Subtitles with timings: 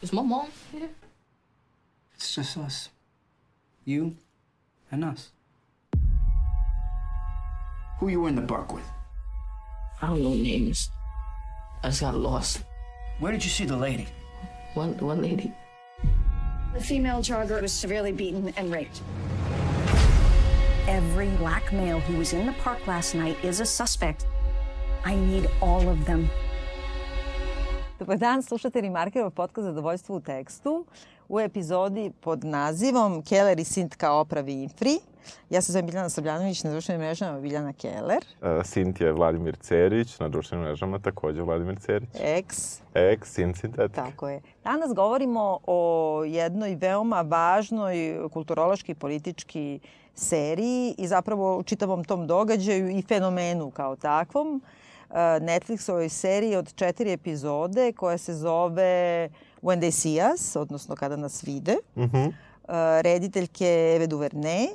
[0.00, 0.90] Is my mom here?
[2.14, 2.88] It's just us.
[3.84, 4.14] You
[4.92, 5.30] and us.
[7.98, 8.84] Who you were in the park with?
[10.00, 10.90] I don't know names.
[11.82, 12.62] I just got lost.
[13.18, 14.06] Where did you see the lady?
[14.74, 15.52] One one lady.
[16.74, 19.02] The female jogger was severely beaten and raped.
[20.86, 24.26] Every black male who was in the park last night is a suspect.
[25.04, 26.30] I need all of them.
[27.98, 30.84] Dobar dan, slušate Remarkerov podcast Zadovoljstvo u tekstu
[31.28, 34.98] u epizodi pod nazivom Keller i Sint kao Oprah Winfrey.
[35.50, 38.24] Ja se zovem Biljana Srbljanović, na društvenim mrežama Biljana Keller.
[38.42, 42.08] Uh, Sint je Vladimir Cerić, na društvenim mrežama takođe Vladimir Cerić.
[42.20, 42.80] Ex.
[42.94, 43.96] Ex, Sint Sintetik.
[43.96, 44.40] Tako je.
[44.64, 49.80] Danas govorimo o jednoj veoma važnoj kulturološki i politički
[50.14, 54.62] seriji i zapravo u čitavom tom događaju i fenomenu kao takvom.
[55.40, 59.28] Netflixovoj seriji od četiri epizode koja se zove
[59.62, 61.76] When They See Us, odnosno Kada nas vide.
[61.96, 62.32] Mm -hmm.
[63.02, 64.68] Rediteljke Eve Duvernay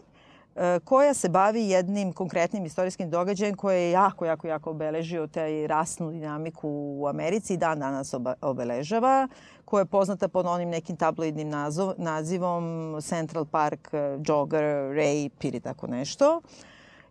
[0.83, 6.11] koja se bavi jednim konkretnim istorijskim događajem koji je jako, jako, jako obeležio taj rasnu
[6.11, 9.27] dinamiku u Americi i dan danas obeležava,
[9.65, 13.89] koja je poznata pod onim nekim tabloidnim nazov, nazivom Central Park
[14.25, 16.41] Jogger Rape ili tako nešto.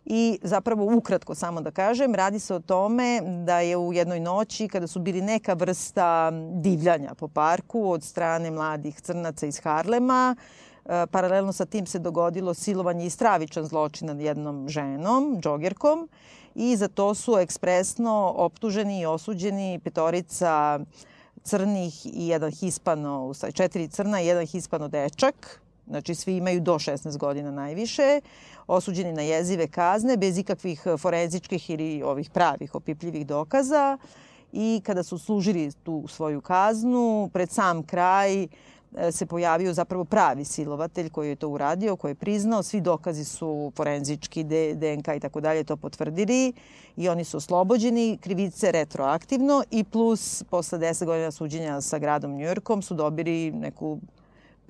[0.05, 4.67] I zapravo ukratko samo da kažem, radi se o tome da je u jednoj noći
[4.67, 10.35] kada su bili neka vrsta divljanja po parku od strane mladih crnaca iz Harlema,
[11.11, 16.09] Paralelno sa tim se dogodilo silovanje i stravičan zločin nad jednom ženom, džogerkom,
[16.55, 20.79] i za to su ekspresno optuženi i osuđeni petorica
[21.43, 27.17] crnih i jedan hispano, četiri crna i jedan hispano dečak, znači svi imaju do 16
[27.17, 28.21] godina najviše,
[28.67, 33.97] osuđeni na jezive kazne bez ikakvih forenzičkih ili ovih pravih opipljivih dokaza
[34.51, 38.47] i kada su služili tu svoju kaznu, pred sam kraj
[39.11, 42.63] se pojavio zapravo pravi silovatelj koji je to uradio, koji je priznao.
[42.63, 46.53] Svi dokazi su forenzički, DNK i tako dalje to potvrdili
[46.97, 52.81] i oni su oslobođeni krivice retroaktivno i plus posle 10 godina suđenja sa gradom Njujorkom
[52.81, 53.99] su dobili neku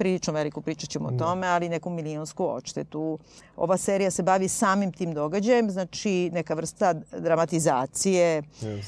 [0.04, 3.20] prilično veliku, pričat ćemo o tome, ali neku milionsku odštetu.
[3.56, 8.44] Ova serija se bavi samim tim događajem, znači neka vrsta dramatizacije,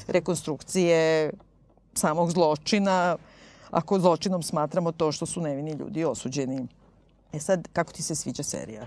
[0.08, 1.30] rekonstrukcije
[1.94, 3.16] samog zločina,
[3.70, 6.66] ako zločinom smatramo to što su nevini ljudi osuđeni.
[7.32, 8.84] E sad, kako ti se sviđa serija?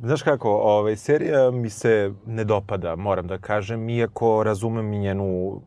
[0.00, 5.46] Znaš kako, ovaj, serija mi se ne dopada, moram da kažem, iako razumem i njenu
[5.48, 5.60] uh,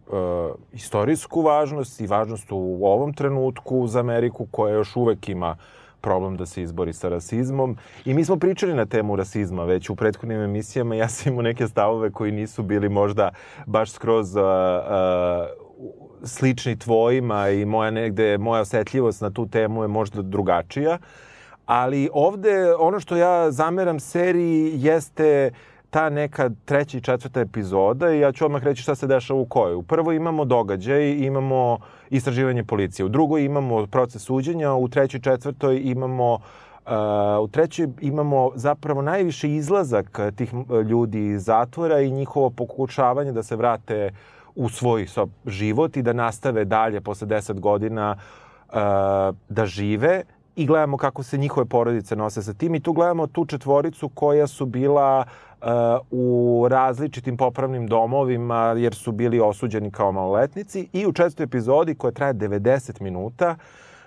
[0.74, 5.58] istorijsku važnost i važnost u ovom trenutku za Ameriku koja još uvek ima
[6.06, 7.78] problem da se izbori sa rasizmom.
[8.06, 10.96] I mi smo pričali na temu rasizma već u prethodnim emisijama.
[10.96, 13.32] Ja sam imao neke stavove koji nisu bili možda
[13.66, 15.66] baš skroz uh, uh,
[16.24, 20.98] slični tvojima i moja negde, moja osetljivost na tu temu je možda drugačija.
[21.66, 25.52] Ali ovde ono što ja zameram seriji jeste
[25.90, 29.46] ta neka treća i četvrta epizoda i ja ću odmah reći šta se dešava u
[29.46, 29.76] kojoj.
[29.76, 31.80] U prvoj imamo događaj, imamo
[32.10, 33.06] istraživanje policije.
[33.06, 36.40] U drugoj imamo proces suđenja, u trećoj četvrtoj imamo
[36.86, 36.92] Uh,
[37.44, 40.54] u trećoj imamo zapravo najviše izlazak tih
[40.90, 44.12] ljudi iz zatvora i njihovo pokušavanje da se vrate
[44.56, 45.08] u svoj
[45.46, 48.76] život i da nastave dalje posle 10 godina uh,
[49.50, 50.24] da žive
[50.56, 54.48] i gledamo kako se njihove porodice nose sa tim i tu gledamo tu četvoricu koja
[54.48, 55.45] su bila uh,
[56.12, 62.12] u različitim popravnim domovima jer su bili osuđeni kao maloletnici i u četvrtoj epizodi koja
[62.12, 63.58] traje 90 minuta uh,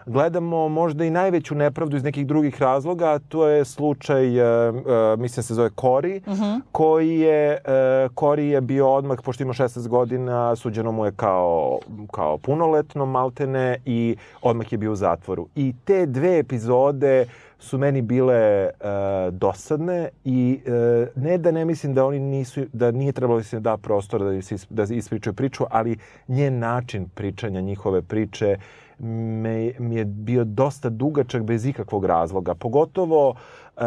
[0.09, 4.83] gledamo možda i najveću nepravdu iz nekih drugih razloga, a to je slučaj, uh, uh,
[5.19, 6.61] mislim se zove Kori, uh -huh.
[6.73, 7.59] koji je,
[8.07, 11.79] uh, Kori je bio odmah, pošto ima 16 godina, suđeno mu je kao,
[12.13, 15.47] kao punoletno maltene i odmah je bio u zatvoru.
[15.55, 17.27] I te dve epizode
[17.59, 22.91] su meni bile uh, dosadne i uh, ne da ne mislim da oni nisu, da
[22.91, 25.97] nije trebalo da se da prostor da, se, da ispričaju priču, ali
[26.29, 28.57] njen način pričanja njihove priče
[28.99, 32.55] me, mi je bio dosta dugačak bez ikakvog razloga.
[32.55, 33.83] Pogotovo uh,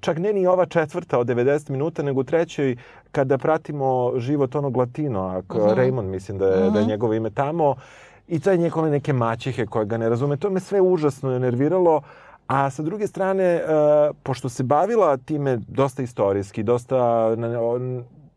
[0.00, 2.76] čak ne ni ova četvrta od 90 minuta, nego u trećoj
[3.12, 5.72] kada pratimo život onog latino, ako, uh mhm.
[5.72, 5.76] -huh.
[5.76, 6.72] Raymond mislim da je, uh -huh.
[6.72, 6.90] da je mhm.
[6.90, 7.74] njegovo ime tamo,
[8.28, 10.36] i to je njegove neke maćihe koje ga ne razume.
[10.36, 12.02] To me sve užasno nerviralo,
[12.48, 17.28] A sa druge strane, uh, pošto se bavila time dosta istorijski, dosta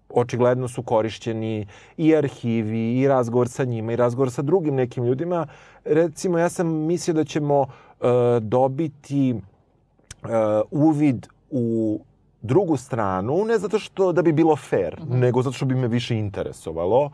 [0.10, 1.68] očigledno su korišćeni
[1.98, 5.48] i arhivi, i razgovor sa njima, i razgovor sa drugim nekim ljudima,
[5.86, 8.08] recimo ja sam mislio da ćemo uh,
[8.42, 10.30] dobiti uh,
[10.72, 12.00] uvid u
[12.42, 15.19] drugu stranu, ne zato što da bi bilo fair, mm -hmm.
[15.19, 17.10] nego zato što bi me više interesovalo.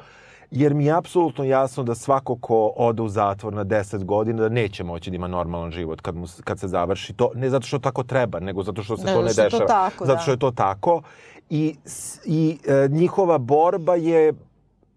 [0.51, 4.49] Jer mi je apsolutno jasno da svako ko ode u zatvor na 10 godina da
[4.49, 7.79] neće moći da ima normalan život kad, mu, kad se završi to, ne zato što
[7.79, 9.65] tako treba, nego zato što se Ne, to ne je to dešava.
[9.67, 10.21] tako, zato da.
[10.21, 11.01] što je to tako.
[11.49, 11.75] I,
[12.25, 14.33] i e, njihova borba je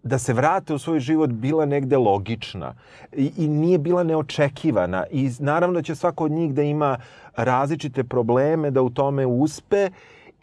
[0.03, 2.73] da se vrate u svoj život bila negde logična
[3.11, 6.97] i, i nije bila neočekivana i naravno da će svako od njih da ima
[7.35, 9.89] različite probleme da u tome uspe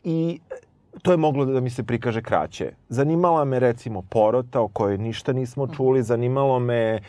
[0.04, 0.40] i
[1.02, 2.72] to je moglo da mi se prikaže kraće.
[2.88, 7.00] Zanimala me recimo porota o kojoj ništa nismo čuli, zanimalo me e,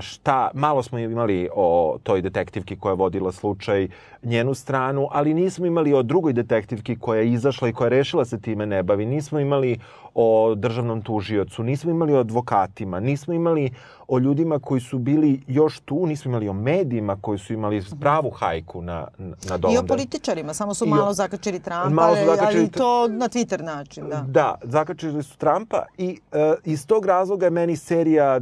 [0.00, 3.88] šta, malo smo imali o toj detektivki koja je vodila slučaj
[4.22, 8.24] njenu stranu, ali nismo imali o drugoj detektivki koja je izašla i koja je rešila
[8.24, 9.06] se time ne bavi.
[9.06, 9.78] Nismo imali
[10.14, 13.70] o državnom tužiocu, nismo imali o advokatima, nismo imali
[14.08, 18.30] o ljudima koji su bili još tu, nismo imali o medijima koji su imali pravu
[18.30, 22.16] hajku na, na, na I o političarima, samo su I o- malo zakačili Trumpa, Malo
[22.16, 24.24] su zakačili ali to na Twitter način, da.
[24.28, 28.40] Da, zakačili su Trumpa i e, iz tog razloga je meni serija e,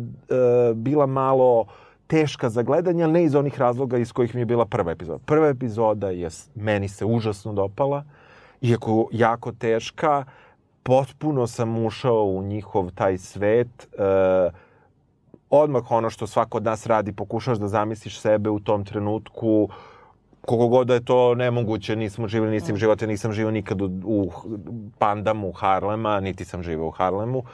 [0.75, 1.65] bila malo
[2.07, 5.19] teška za gledanje, ali ne iz onih razloga iz kojih mi je bila prva epizoda.
[5.19, 8.05] Prva epizoda je meni se užasno dopala,
[8.61, 10.25] iako jako teška,
[10.82, 13.88] potpuno sam ušao u njihov taj svet.
[13.93, 14.50] E,
[15.50, 19.69] odmah ono što svako od nas radi, pokušaš da zamisliš sebe u tom trenutku,
[20.40, 24.31] koliko god da je to nemoguće, nismo živjeli nisam života, nisam živio nikad u, u
[24.99, 27.46] Pandamu Harlema, niti sam živeo u Harlemu, uh,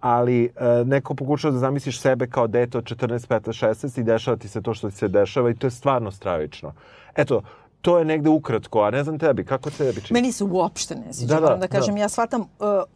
[0.00, 4.36] ali uh, neko pokušava da zamisliš sebe kao dete od 14, 15, 16 i dešava
[4.36, 6.72] ti se to što ti se dešava i to je stvarno stravično.
[7.16, 7.42] Eto,
[7.80, 10.20] to je negde ukratko, a ne znam tebi, kako tebi čini?
[10.20, 11.94] Meni se uopšte ne sviđa, Da, da, moram da kažem.
[11.94, 12.00] da.
[12.00, 12.46] Ja shvatam uh,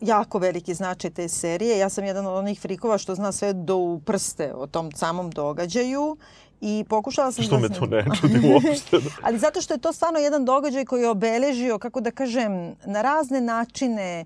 [0.01, 1.79] jako veliki značaj te serije.
[1.79, 5.31] Ja sam jedan od onih frikova što zna sve do u prste o tom samom
[5.31, 6.17] događaju
[6.61, 7.63] i pokušala sam Što da...
[7.63, 8.97] me to ne čudi uopšte.
[9.27, 12.53] Ali zato što je to stvarno jedan događaj koji je obeležio, kako da kažem,
[12.87, 14.25] na razne načine e,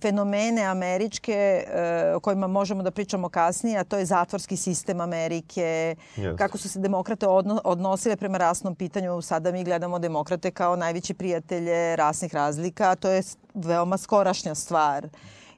[0.00, 5.96] fenomene američke e, o kojima možemo da pričamo kasnije, a to je zatvorski sistem Amerike,
[6.16, 6.36] Jeste.
[6.36, 9.22] kako su se demokrate odno, odnosile prema rasnom pitanju.
[9.22, 13.22] Sada mi gledamo demokrate kao najveći prijatelje rasnih razlika, a to je
[13.54, 15.08] veoma skorašnja stvar.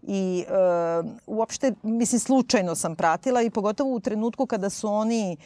[0.03, 0.53] I e,
[1.27, 5.37] uopšte, mislim, slučajno sam pratila i pogotovo u trenutku kada su oni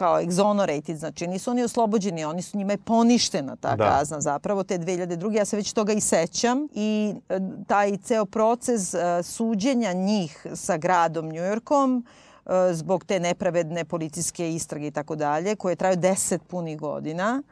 [0.00, 3.84] kao exonerated, znači nisu oni oslobođeni, oni su njima je poništena ta Da.
[3.84, 5.36] kazna zapravo te 2002.
[5.36, 10.76] Ja se već toga i sećam i e, taj ceo proces e, suđenja njih sa
[10.76, 12.06] gradom Njujorkom
[12.46, 17.42] e, zbog te nepravedne policijske istrage i tako dalje, koje traju 10 punih godina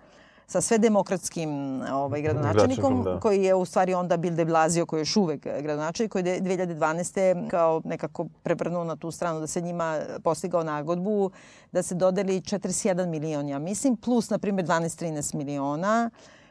[0.49, 1.51] sa sve demokratskim
[1.83, 3.21] ovaj, gradonačelnikom, da.
[3.21, 6.41] koji je u stvari onda Bill de Blasio, koji je još uvek gradonačelnik, koji je
[6.43, 7.49] 2012.
[7.49, 11.31] kao nekako prevrnuo na tu stranu da se njima postigao nagodbu,
[11.73, 16.11] da se dodeli 41 milion, ja mislim, plus, na primjer, 12-13 miliona,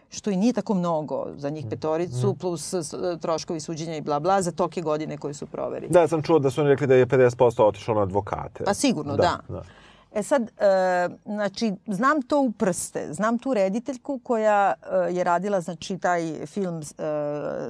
[0.09, 2.91] što i nije tako mnogo za njih petoricu, plus s-
[3.21, 5.91] troškovi suđenja i bla bla, za toke godine koje su proverili.
[5.91, 8.63] Da, sam čuo da su oni rekli da je 50% otišlo na advokate.
[8.63, 9.39] Pa sigurno, da.
[9.49, 9.63] da.
[10.17, 13.13] E sad, e, znači, znam to u prste.
[13.13, 14.73] Znam tu rediteljku koja
[15.09, 16.83] e, je radila, znači, taj film e,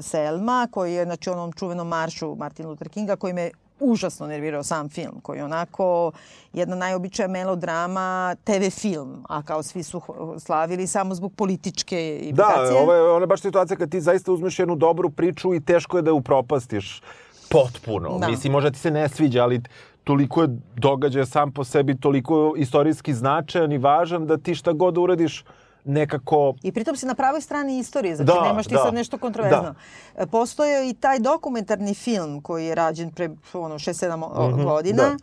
[0.02, 4.90] Selma, koji je, znači, onom čuvenom maršu Martin Luther Kinga, koji me užasno nervirao sam
[4.90, 6.12] film, koji je onako
[6.54, 10.02] jedna najobičaja melodrama, TV film, a kao svi su
[10.40, 12.82] slavili samo zbog političke Da, implikacije.
[12.82, 15.98] ovo je, ona je baš situacija kad ti zaista uzmeš jednu dobru priču i teško
[15.98, 17.02] je da je upropastiš
[17.50, 18.18] potpuno.
[18.20, 18.28] Da.
[18.28, 19.62] Mislim, možda ti se ne sviđa, ali
[20.08, 24.94] toliko je događaj sam po sebi, toliko istorijski značajan i važan da ti šta god
[24.94, 25.44] da uradiš
[25.86, 26.54] nekako...
[26.64, 28.80] I pritom si na pravoj strani istorije, znači Da, nemaš ti da.
[28.80, 29.76] sad nešto kontroverzno.
[30.16, 34.18] E, Postoje i taj dokumentarni film koji je rađen pre ono 6-7
[34.50, 35.04] Mhm, godina.
[35.04, 35.16] da.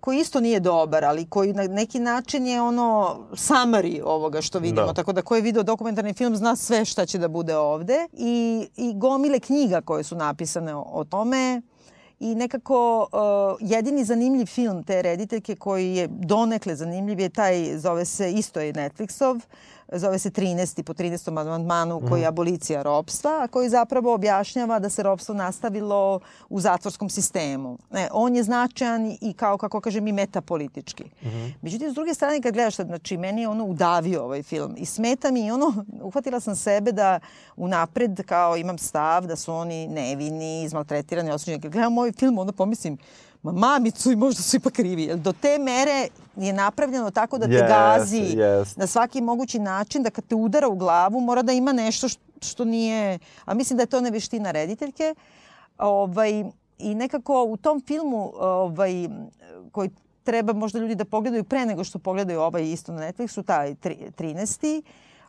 [0.00, 4.86] koji isto nije dobar, ali koji na neki način je ono summary ovoga što vidimo.
[4.86, 4.92] Da.
[4.92, 8.06] Tako da ko je video dokumentarni film zna sve šta će da bude ovde.
[8.12, 8.34] I,
[8.76, 11.62] i gomile knjiga koje su napisane o, o tome.
[12.22, 18.04] I nekako uh, jedini zanimljiv film te rediteljke koji je donekle zanimljiv je taj, zove
[18.04, 19.40] se, isto je Netflixov,
[19.92, 20.82] zove se 13.
[20.82, 21.28] po 13.
[21.28, 27.10] amandmanu koji je abolicija ropstva, a koji zapravo objašnjava da se ropstvo nastavilo u zatvorskom
[27.10, 27.78] sistemu.
[27.90, 31.04] Ne, on je značajan i kao, kako kažem, i metapolitički.
[31.62, 35.30] Međutim, s druge strane, kad gledaš znači, meni je ono udavio ovaj film i smeta
[35.30, 37.20] mi i ono, uhvatila sam sebe da
[37.56, 41.60] unapred kao imam stav da su oni nevini, izmaltretirani, osuđeni.
[41.60, 42.98] Kad gledam ovaj film, onda pomislim,
[43.42, 45.16] ma mamicu i možda su ipak krivi.
[45.16, 48.80] Do te mere je napravljeno tako da te Jeste, gazi jeste.
[48.80, 52.20] na svaki mogući način, da kad te udara u glavu mora da ima nešto što,
[52.40, 53.18] što nije...
[53.44, 55.14] A mislim da je to neveština rediteljke.
[55.78, 56.44] Ovaj,
[56.78, 59.08] I nekako u tom filmu ovaj,
[59.72, 59.90] koji
[60.24, 64.10] treba možda ljudi da pogledaju pre nego što pogledaju ovaj isto na Netflixu, taj tri-
[64.18, 64.82] 13.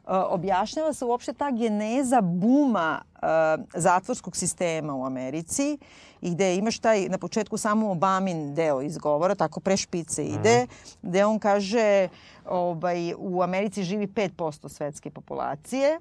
[0.08, 3.20] objašnjava se uopšte ta geneza buma uh,
[3.74, 5.78] zatvorskog sistema u Americi
[6.22, 11.08] i gde imaš taj na početku samo Obamin deo izgovora, tako pre špice ide, mm.
[11.08, 12.08] gde on kaže
[12.46, 16.00] ovaj, u Americi živi 5% svetske populacije,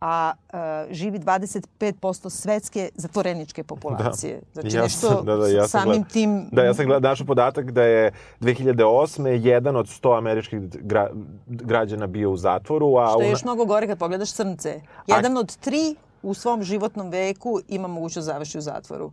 [0.00, 0.58] a uh,
[0.90, 4.40] živi 25% svetske zatvoreničke populacije.
[4.54, 4.60] Da.
[4.60, 6.48] Znači Ja nešto sam- da, da, ja sam samim gled- tim...
[6.52, 9.26] Da, ja sam gledao našao podatak da je 2008.
[9.26, 11.10] jedan od 100 američkih gra,
[11.46, 14.80] građana bio u zatvoru, a Što je još mnogo gore kad pogledaš crnce.
[15.06, 19.12] Jedan od tri u svom životnom veku ima mogućnost završi u zatvoru.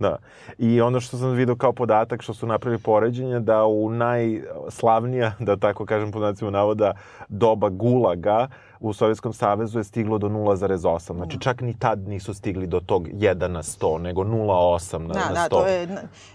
[0.00, 0.16] Da.
[0.58, 5.56] I ono što sam vidio kao podatak što su napravili poređenje da u najslavnija, da
[5.56, 6.92] tako kažem po znacima navoda,
[7.28, 8.48] doba gulaga
[8.80, 11.16] u Sovjetskom savezu je stiglo do 0,8.
[11.16, 15.20] Znači čak ni tad nisu stigli do tog 1 na 100, nego 0,8 na, Da,
[15.20, 15.34] na 100.
[15.34, 15.88] da, to je...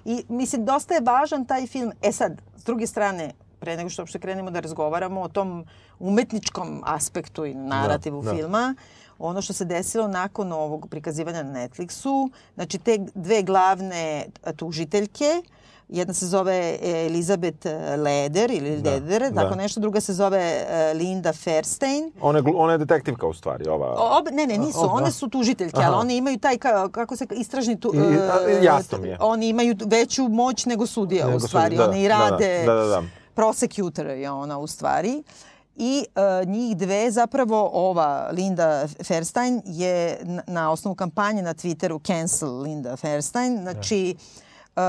[0.06, 1.92] I mislim, dosta je važan taj film.
[2.02, 5.66] E sad, s druge strane, pre nego što uopšte krenemo da razgovaramo o tom
[6.00, 8.38] umetničkom aspektu i narativu Da, da.
[8.38, 8.76] filma,
[9.20, 15.42] ono što se desilo nakon ovog prikazivanja na Netflixu, znači te dve glavne tužiteljke,
[15.90, 17.68] jedna se zove Elizabeth
[17.98, 19.42] Leder ili Da, Leder, da.
[19.42, 22.12] tako nešto, druga se zove e, Linda Fairstein.
[22.22, 24.18] Ona je, ona je detektivka u stvari, ova...
[24.20, 24.80] Ob, ne, ne, nisu.
[24.80, 25.12] O, one da.
[25.12, 25.88] su tužiteljke, Aha.
[25.88, 27.92] ali one imaju taj, ka, kako se, istražni tu...
[27.96, 28.00] I-
[28.52, 29.18] e, jasno mi je.
[29.20, 31.78] Oni imaju veću moć nego sudija, Nego u stvari.
[31.78, 32.64] da, One i da, da, rade...
[32.66, 33.04] da, da, da.
[33.34, 35.24] Prosecutor je ona, u stvari.
[35.78, 42.08] I e, njih dve, zapravo ova Linda Fairstein je na, na osnovu kampanje na Twitteru
[42.08, 44.16] cancel Linda Fairstein, znači
[44.76, 44.82] e,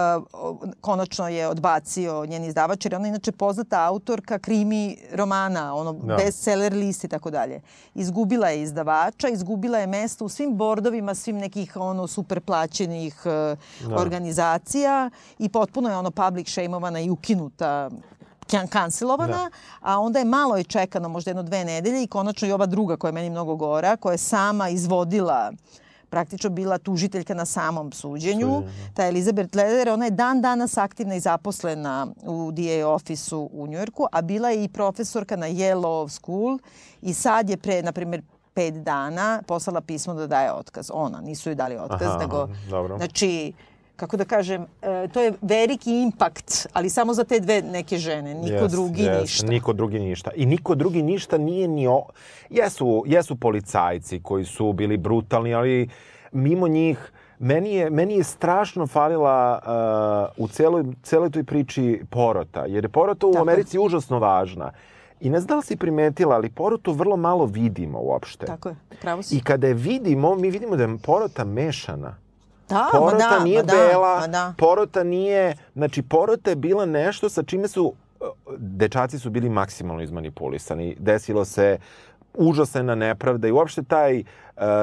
[0.81, 6.17] konačno je odbacio njen izdavač, jer ona je inače poznata autorka krimi romana, ono Da.
[6.17, 7.61] bestseller list i tako dalje.
[7.95, 13.57] Izgubila je izdavača, izgubila je mesto u svim bordovima, svim nekih ono super plaćenih e,
[13.97, 17.91] organizacija i potpuno je ono public shameovana i ukinuta
[18.51, 19.51] kan- kancelovana,
[19.81, 22.97] a onda je malo je čekano, možda jedno dve nedelje i konačno i ova druga
[22.97, 25.53] koja je meni mnogo gora, koja je sama izvodila
[26.11, 28.63] praktično bila tužiteljka na samom suđenju.
[28.95, 34.07] Ta Elizabeth Leder, ona je dan danas aktivna i zaposlena u DA ofisu u Njujorku,
[34.13, 36.59] a bila je i profesorka na Yale Law School
[37.03, 38.23] i sad je pre, na primjer,
[38.55, 40.91] pet dana poslala pismo da daje otkaz.
[40.95, 42.49] Ona, nisu joj dali otkaz, Aha, nego...
[42.71, 42.97] dobro.
[42.97, 43.53] Znači,
[43.97, 48.35] kako da kažem, e, to je veliki impakt, ali samo za te dve neke žene,
[48.35, 49.47] niko Yes, drugi yes, ništa.
[49.47, 50.31] Niko drugi ništa.
[50.37, 51.87] I niko drugi ništa nije ni...
[51.87, 52.03] O...
[52.51, 55.89] Jesu, jesu policajci koji su bili brutalni, ali
[56.33, 59.61] mimo njih meni je, meni je strašno falila
[60.37, 63.43] uh, u celoj, celoj toj priči porota, jer je porota u Tako.
[63.43, 64.73] Americi užasno važna.
[65.21, 68.47] I ne znam da li si primetila, ali porotu vrlo malo vidimo uopšte.
[68.47, 69.37] Tako je, pravo si.
[69.37, 72.17] I kada je vidimo, mi vidimo da je porota mešana.
[72.69, 74.55] Da, ma Porota da, nije ma da, bela, ma da.
[74.59, 75.57] porota nije...
[75.75, 77.93] Znači, porota je bila nešto sa čime su...
[78.59, 80.97] Dečaci su bili maksimalno izmanipulisani.
[80.99, 81.79] Desilo se
[82.35, 84.27] užasna nepravda i uopšte taj uh,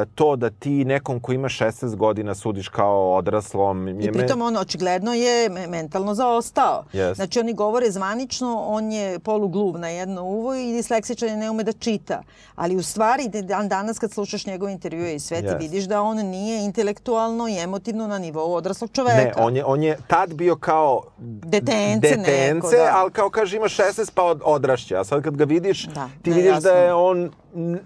[0.08, 1.64] to da ti nekom ko ima 16
[1.96, 6.84] godina sudiš kao odraslom I pritom on očigledno je me- mentalno zaostao.
[6.94, 7.16] Yes.
[7.16, 8.24] Znači oni govore zvanično,
[8.60, 12.22] on je polugluv na jedno uvo i disleksičan je ne ume da čita.
[12.56, 13.04] Ali u stvari
[13.44, 15.60] dan danas kad slušaš njegove intervjue i sve ti Yes.
[15.60, 19.16] vidiš da on nije intelektualno i emotivno na nivou odraslog čoveka.
[19.16, 22.92] Ne, on je, on je tad bio kao Detence neko, detence, da.
[22.94, 24.96] ali kao kaže ima 16 pa od, odrašće.
[24.98, 26.62] A sad kad ga vidiš, Da, ti ne, vidiš jasno.
[26.64, 27.32] da je on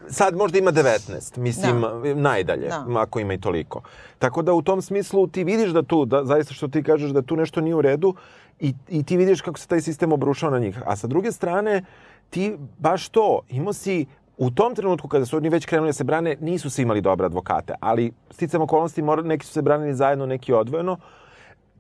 [0.10, 1.77] sad možda ima 19, mislim
[2.16, 2.86] najdalje, Da.
[2.96, 3.82] ako ima i toliko.
[4.20, 7.22] Tako da u tom smislu ti vidiš da tu, da, zaista što ti kažeš da
[7.22, 8.16] tu nešto nije u redu
[8.60, 10.82] i, i ti vidiš kako se taj sistem obrušao na njih.
[10.86, 11.84] A sa druge strane,
[12.30, 14.06] ti baš to, imao si
[14.38, 17.26] u tom trenutku kada su oni već krenuli da se brane, nisu svi imali dobre
[17.26, 20.98] advokate, ali sticam okolnosti, neki su se branili zajedno, neki odvojeno.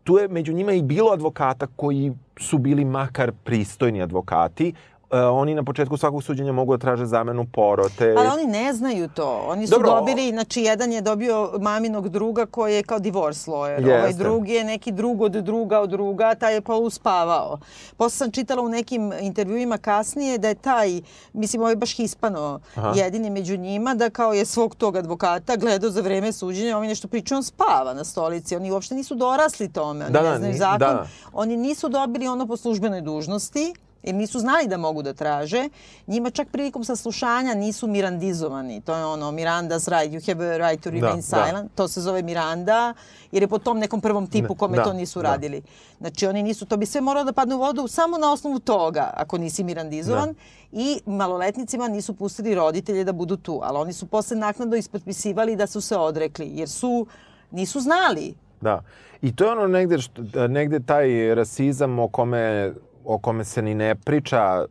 [0.03, 4.73] Tu je među njima i bilo advokata koji su bili makar pristojni advokati.
[5.09, 8.15] E, oni na početku svakog suđenja mogu da traže zamenu porote.
[8.17, 9.45] Ali oni ne znaju to.
[9.47, 9.89] Oni su Dobro.
[9.89, 13.85] dobili, znači jedan je dobio maminog druga koji je kao divorce lawyer.
[13.87, 14.23] Ovaj Jeste.
[14.23, 17.59] drugi je neki drug od druga od druga, taj je poluspavao.
[17.97, 21.01] Posle sam čitala u nekim intervjuima kasnije da je taj,
[21.33, 22.93] mislim ovaj baš hispano, Aha.
[22.95, 27.07] jedini među njima, da kao je svog tog advokata gledao za vreme suđenja, ovaj nešto
[27.07, 28.55] pričao, on spava na stolici.
[28.55, 30.79] Oni uopšte nisu dorasli tome, oni Da, ne da, znaju ni- zakon.
[30.79, 31.07] da.
[31.33, 33.73] Oni nisu dobili ono po službenoj dužnosti,
[34.07, 35.69] jer nisu znali da mogu da traže.
[36.07, 38.81] Njima čak prilikom saslušanja nisu mirandizovani.
[38.81, 41.21] To je ono, Miranda's right, you have a right to remain da.
[41.21, 41.71] silent.
[41.75, 42.93] To se zove Miranda,
[43.31, 45.31] jer je po tom nekom prvom tipu Ne, kome da, to nisu da.
[45.31, 45.61] radili.
[45.99, 49.11] Znači, oni nisu, to bi sve moralo da padne u vodu samo na osnovu toga,
[49.13, 50.35] ako nisi mirandizovan.
[50.71, 53.59] I maloletnicima nisu pustili roditelje da budu tu.
[53.63, 57.07] Ali oni su posle naknadno ispotpisivali da su se odrekli, jer su,
[57.51, 58.35] nisu znali.
[58.61, 58.81] Da.
[59.21, 62.73] I to je ono negde, što, negde taj rasizam o kome,
[63.07, 64.65] o kome se ni ne priča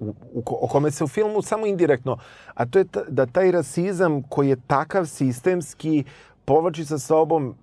[0.00, 2.18] u, u, o kome se u filmu samo indirektno,
[2.54, 6.04] a to je ta, da taj rasizam koji je takav sistemski
[6.44, 7.54] povlači sa sobom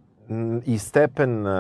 [0.66, 1.54] i stepen uh,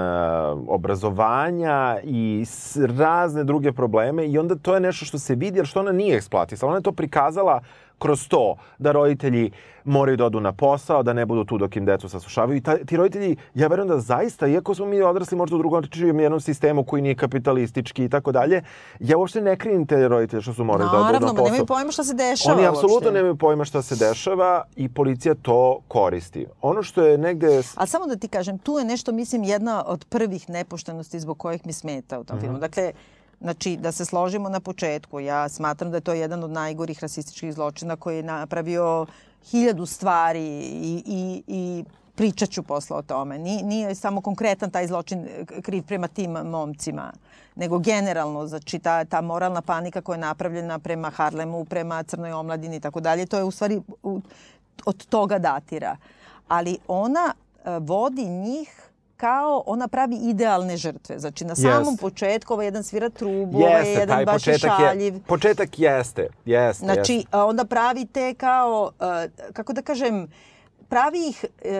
[0.68, 5.66] obrazovanja i s, razne druge probleme i onda to je nešto što se vidi, jer
[5.66, 6.70] što ona nije eksploatisala.
[6.70, 7.62] Ona je to prikazala
[8.00, 9.52] kroz to da roditelji
[9.86, 12.58] moraju da odu na posao, da ne budu tu dok im decu saslušavaju.
[12.58, 15.84] I ta, ti roditelji, ja verujem da zaista, iako smo mi odrasli možda u drugom
[16.16, 18.62] jednom sistemu koji nije kapitalistički i tako dalje,
[19.00, 21.36] ja uopšte ne krivim te roditelje što su morali da odu na Naravno, posao.
[21.36, 25.36] ma nemaju pojma šta se dešava Oni apsolutno nemaju pojma šta se dešava i policija
[25.36, 26.46] to koristi.
[26.62, 27.62] Ono što je negde...
[27.76, 31.66] Ali samo da ti kažem, tu je nešto, mislim, jedna od prvih nepoštenosti zbog kojih
[31.66, 32.46] mi smeta u tom Mhm.
[32.46, 32.60] filmu.
[32.60, 32.92] Dakle,
[33.42, 37.54] Znači, da se složimo na početku, ja smatram da je to jedan od najgorih rasističkih
[37.54, 39.06] zločina koji je napravio
[39.52, 41.84] hiljadu stvari i, i, i
[42.16, 43.38] pričat ću posle o tome.
[43.38, 45.28] Nije, nije samo konkretan taj zločin
[45.62, 47.14] kriv prema tim momcima,
[47.56, 52.76] nego generalno, znači ta, ta moralna panika koja je napravljena prema Harlemu, prema crnoj omladini
[52.76, 53.82] i tako dalje, to je u stvari
[54.86, 55.98] od toga datira.
[56.48, 58.89] Ali ona e, vodi njih
[59.20, 61.20] kao ona pravi idealne žrtve.
[61.20, 62.02] Znači na samom Jeste.
[62.02, 65.14] početku ovaj jedan svira trubu, ovaj Jeste, jedan taj baš je početak šaljiv.
[65.14, 65.20] je...
[65.28, 66.86] Početak jeste, jeste.
[66.86, 67.38] Znači, jeste.
[67.38, 70.28] onda pravi te kao, uh, kako da kažem,
[70.90, 71.72] pravi ih uh,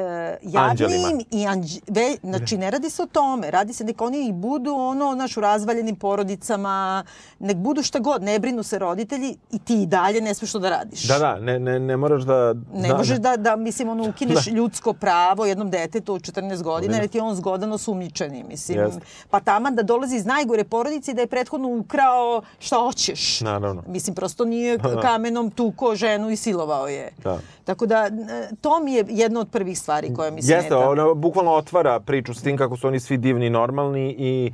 [0.42, 1.22] jadnim Anđelima.
[1.32, 4.74] i anđ, ve, znači ne radi se o tome, radi se nek oni i budu
[4.74, 7.04] ono naš u razvaljenim porodicama,
[7.40, 10.60] nek budu šta god, ne brinu se roditelji i ti i dalje ne smiješ to
[10.60, 11.04] da radiš.
[11.04, 12.54] Da, da, ne, ne, ne moraš da...
[12.74, 16.98] Ne da, možeš da, da, mislim, ono, ukineš ljudsko pravo jednom detetu od 14 godina,
[16.98, 18.80] jer ti je on zgodan osumnjičeni, mislim.
[18.80, 19.00] Jeste.
[19.30, 23.42] Pa taman da dolazi iz najgore porodice i da je prethodno ukrao šta hoćeš.
[23.42, 23.84] Naravno.
[23.88, 27.12] Mislim, prosto nije k- kamenom tuko ženu i silovao je.
[27.24, 27.40] Da.
[27.64, 30.90] Tako da, e, to mi je jedna od prvih stvari koja mi Jeste, smeta.
[30.90, 34.52] ona bukvalno otvara priču s tim kako su oni svi divni i normalni i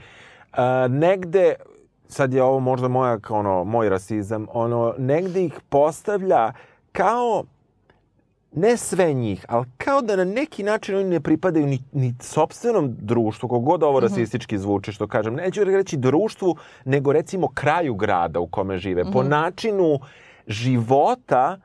[0.51, 0.57] uh,
[0.89, 1.53] negde,
[2.07, 6.53] sad je ovo možda moja, ono, moj rasizam, ono, negde ih postavlja
[6.91, 7.43] kao
[8.53, 12.95] ne sve njih, ali kao da na neki način oni ne pripadaju ni, ni sobstvenom
[12.99, 14.03] društvu, kogod ovo Mhm.
[14.03, 15.33] rasistički zvuči, što kažem.
[15.33, 19.03] Neću reći društvu, nego recimo kraju grada u kome žive.
[19.03, 19.29] Po Mhm.
[19.29, 19.99] načinu
[20.47, 21.57] života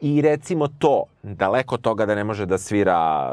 [0.00, 3.32] i recimo to, daleko od toga da ne može da svira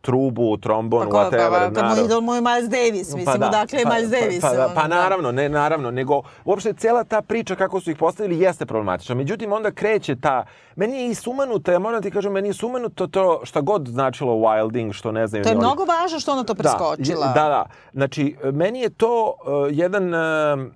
[0.00, 1.50] trubu, trombon, Pa, ko, whatever.
[1.50, 2.04] pa, pa, mu naravno.
[2.04, 4.40] idol moj Miles Davis, mislim, odakle je Miles Davis?
[4.40, 4.88] Pa, pa, da, pa da.
[4.88, 9.14] naravno, ne naravno, nego uopšte cela ta priča kako su ih postavili jeste problematična.
[9.14, 10.44] Međutim, onda kreće ta,
[10.76, 13.88] meni je i sumanuta, ja moram da ti kažem, meni je sumanuto to šta god
[13.88, 15.42] značilo Wilding, što ne znam.
[15.42, 17.26] To je ni oni- mnogo važno što ona to preskočila.
[17.26, 17.64] Da, da, da.
[17.92, 19.32] Znači, meni je to uh,
[19.70, 20.66] jedan, uh,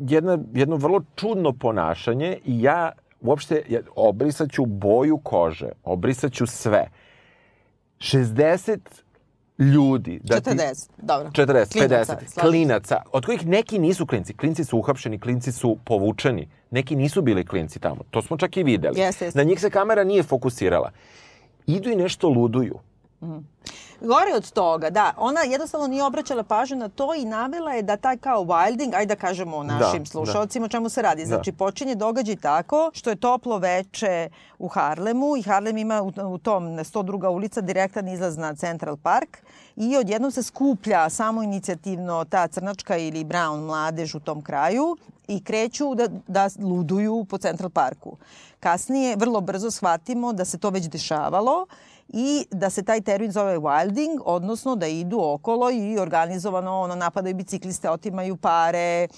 [0.00, 6.46] jedna, jedno vrlo čudno ponašanje i ja uopšte ja, obrisat ću boju kože, obrisat ću
[6.46, 6.88] sve.
[7.98, 8.78] 60
[9.58, 10.20] ljudi.
[10.24, 11.30] Da ti- 40, dobro.
[11.30, 14.34] 40, Klinaca, 50, slažem klinaca, od kojih neki nisu klinci.
[14.34, 16.48] Klinci su uhapšeni, klinci su povučeni.
[16.70, 18.00] Neki nisu bili klinci tamo.
[18.10, 19.00] To smo čak i videli.
[19.00, 19.38] Jeste, jeste.
[19.38, 20.90] Na njih se kamera nije fokusirala.
[21.66, 22.78] Idu i nešto luduju.
[24.00, 25.12] Gore od toga, da.
[25.16, 29.14] Ona jednostavno nije obraćala pažnju na to i navela je da taj kao wilding, ajde
[29.14, 31.26] da kažemo o našim Da, slušalcima o čemu se radi.
[31.26, 36.38] Znači, počinje događaj tako što je toplo veče u Harlemu i Harlem ima u, u
[36.38, 37.28] tom na 102.
[37.28, 39.38] ulica direktan izlaz na Central Park
[39.76, 44.96] i odjednom se skuplja samo inicijativno ta crnačka ili brown mladež u tom kraju
[45.28, 48.16] i kreću da, da luduju po Central Parku.
[48.60, 51.66] Kasnije, vrlo brzo shvatimo da se to već dešavalo
[52.12, 57.34] i da se taj termin zove wilding, odnosno da idu okolo i organizovano ono, napadaju
[57.34, 59.08] bicikliste, otimaju pare, e,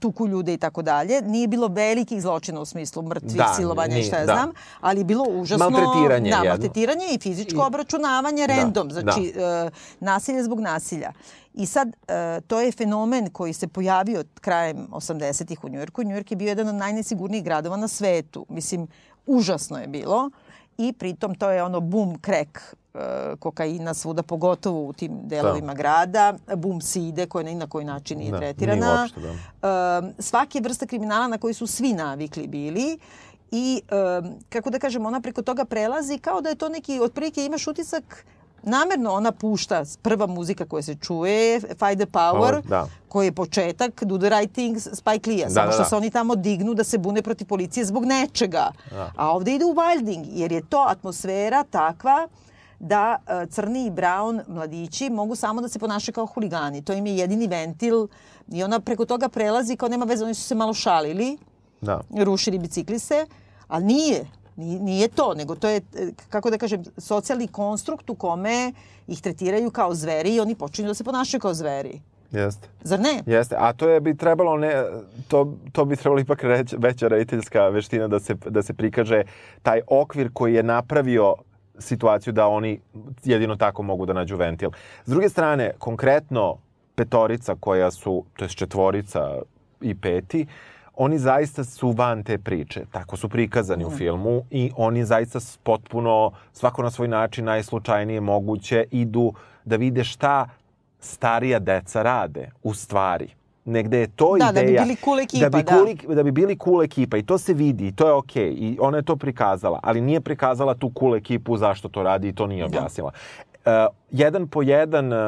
[0.00, 1.22] tuku ljude i tako dalje.
[1.22, 4.32] Nije bilo velikih zločina u smislu mrtvih, Da, silovanja i šta ja da.
[4.32, 5.70] znam, ali je bilo užasno...
[5.70, 6.50] Maltretiranje Da, jedno.
[6.50, 11.12] maltretiranje i fizičko obračunavanje random, znači e, nasilje zbog nasilja.
[11.54, 16.02] I sad, e, to je fenomen koji se pojavio krajem 80-ih u Njujorku.
[16.02, 18.46] Njujork je bio jedan od najnesigurnijih gradova na svetu.
[18.48, 18.88] Mislim,
[19.26, 20.30] užasno je bilo.
[20.78, 22.58] I pritom to je ono boom crack
[22.94, 22.98] e,
[23.38, 28.38] kokaina svuda, pogotovo u tim delovima grada, boom side koja na koji način nije Da,
[28.38, 28.86] tretirana.
[28.86, 30.08] nije uopšte, da.
[30.08, 32.98] E, svake vrste kriminala na koji su svi navikli bili
[33.50, 37.44] i e, kako da kažem, ona preko toga prelazi kao da je to neki, otprilike
[37.44, 38.26] imaš utisak
[38.66, 42.86] namerno ona pušta prva muzika koja se čuje, Fight the Power, Power, da.
[43.08, 45.88] koji je početak Do the Right Things Spike Lee-a, Da, samo da, što da.
[45.88, 48.70] se oni tamo dignu da se bune protiv policije zbog nečega.
[49.16, 52.28] A ovde ide u Wilding, jer je to atmosfera takva
[52.80, 56.82] da e, crni i brown mladići mogu samo da se ponašaju kao huligani.
[56.82, 58.08] To im je jedini ventil
[58.48, 61.38] i ona preko toga prelazi kao nema veze, oni su se malo šalili,
[61.80, 62.00] Da.
[62.16, 63.26] rušili bicikliste,
[63.68, 64.26] ali nije.
[64.56, 68.72] Nije, to, nego to je, e, kako da kažem, socijalni konstrukt u kome
[69.06, 72.00] ih tretiraju kao zveri i oni počinju da se ponašaju kao zveri.
[72.32, 72.68] Jeste.
[72.82, 73.22] Zar ne?
[73.26, 74.84] Jeste, a to je bi trebalo ne
[75.28, 79.22] to to bi trebalo ipak reći veća rediteljska veština da se da se prikaže
[79.62, 81.34] taj okvir koji je napravio
[81.78, 82.80] situaciju da oni
[83.24, 84.70] jedino tako mogu da nađu ventil.
[85.04, 86.58] S druge strane, konkretno
[86.94, 89.38] petorica koja su, to je četvorica
[89.80, 90.46] i peti,
[90.96, 92.84] oni zaista su van te priče.
[92.90, 93.86] Tako su prikazani mm.
[93.86, 99.32] u filmu i oni zaista potpuno, svako na svoj način, najslučajnije moguće, idu
[99.64, 100.48] da vide šta
[101.00, 103.28] starija deca rade u stvari.
[103.64, 104.84] Negde je to da, ideja.
[104.84, 105.58] Da, da bi bili cool ekipa, da.
[105.58, 106.14] Bi cool, da.
[106.14, 108.50] da bi bili cool ekipa i to se vidi i to je okej.
[108.50, 108.56] Okay.
[108.58, 112.32] I ona je to prikazala, ali nije prikazala tu cool ekipu zašto to radi i
[112.32, 112.66] to nije da.
[112.66, 113.10] objasnila.
[113.64, 113.86] Da.
[113.86, 115.18] Uh, jedan po jedan uh,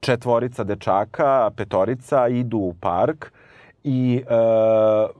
[0.00, 3.32] četvorica dečaka, petorica idu u park
[3.84, 5.10] i uh,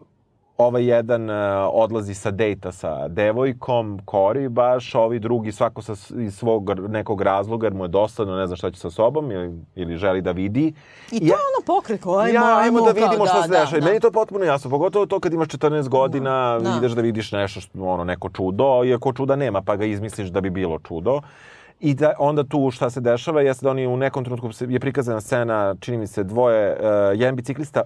[0.60, 1.36] ovaj jedan uh,
[1.72, 7.66] odlazi sa dejta sa devojkom, Kori baš, ovi drugi svako sa, iz svog nekog razloga,
[7.66, 10.72] jer mu je dosadno, ne zna šta će sa sobom ili, ili želi da vidi.
[11.12, 13.80] I to je ono pokret, ajmo, ja, ajmo da vidimo kao, šta da, se dešava.
[13.80, 16.74] Da, Meni je to potpuno jasno, pogotovo to kad imaš 14 godina, da.
[16.78, 20.40] ideš da vidiš nešto, što, ono, neko čudo, iako čuda nema, pa ga izmisliš da
[20.40, 21.20] bi bilo čudo.
[21.80, 25.20] I da onda tu šta se dešava jeste da oni u nekom trenutku je prikazana
[25.20, 27.82] scena, čini mi se dvoje, uh, jedan biciklista,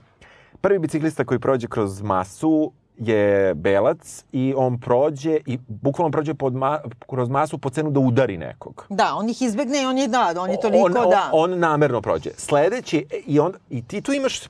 [0.65, 6.55] prvi biciklista koji prođe kroz masu je belac i on prođe i bukvalno prođe pod
[6.55, 8.87] ma, kroz masu po cenu da udari nekog.
[8.89, 11.31] Da, on ih izbegne i on je da, on je toliko on, da.
[11.33, 12.31] On, on namerno prođe.
[12.37, 14.41] Sledeći i on i ti tu imaš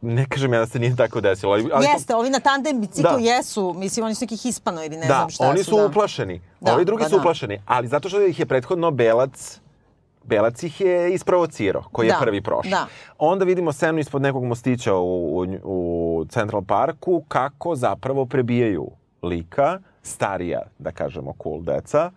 [0.00, 1.52] ne kažem ja da se nije tako desilo.
[1.52, 2.18] Ali, ali Jeste, to...
[2.18, 3.34] ovi na tandem biciklu da.
[3.34, 5.50] jesu, mislim, oni su neki hispano ili ne da, znam šta su.
[5.50, 5.86] oni su da.
[5.86, 6.40] uplašeni.
[6.60, 7.20] Da, ovi drugi pa su da.
[7.20, 9.60] uplašeni, ali zato što ih je prethodno belac
[10.24, 12.70] Belac ih je isprovocirao, koji da, je prvi prošao.
[12.70, 12.86] Da.
[13.18, 18.90] Onda vidimo scenu ispod nekog mostića u, u, u Central Parku kako zapravo prebijaju
[19.22, 22.10] lika, starija, da kažemo, cool deca.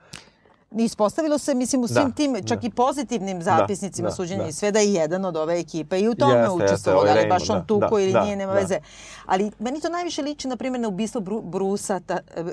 [0.72, 2.68] Ispostavilo se, mislim, u svim da, tim, čak da.
[2.68, 6.08] i pozitivnim zapisnicima da, suđenja da, i sve da je jedan od ove ekipe i
[6.10, 8.36] u tome jeste, učestvovao, ovaj da li baš on da, tuko da, ili da, nije,
[8.36, 8.60] nema da.
[8.60, 8.80] veze.
[9.26, 12.44] Ali meni to najviše liči, na primjer, na ubistvo Bru, Brusa, ta, e,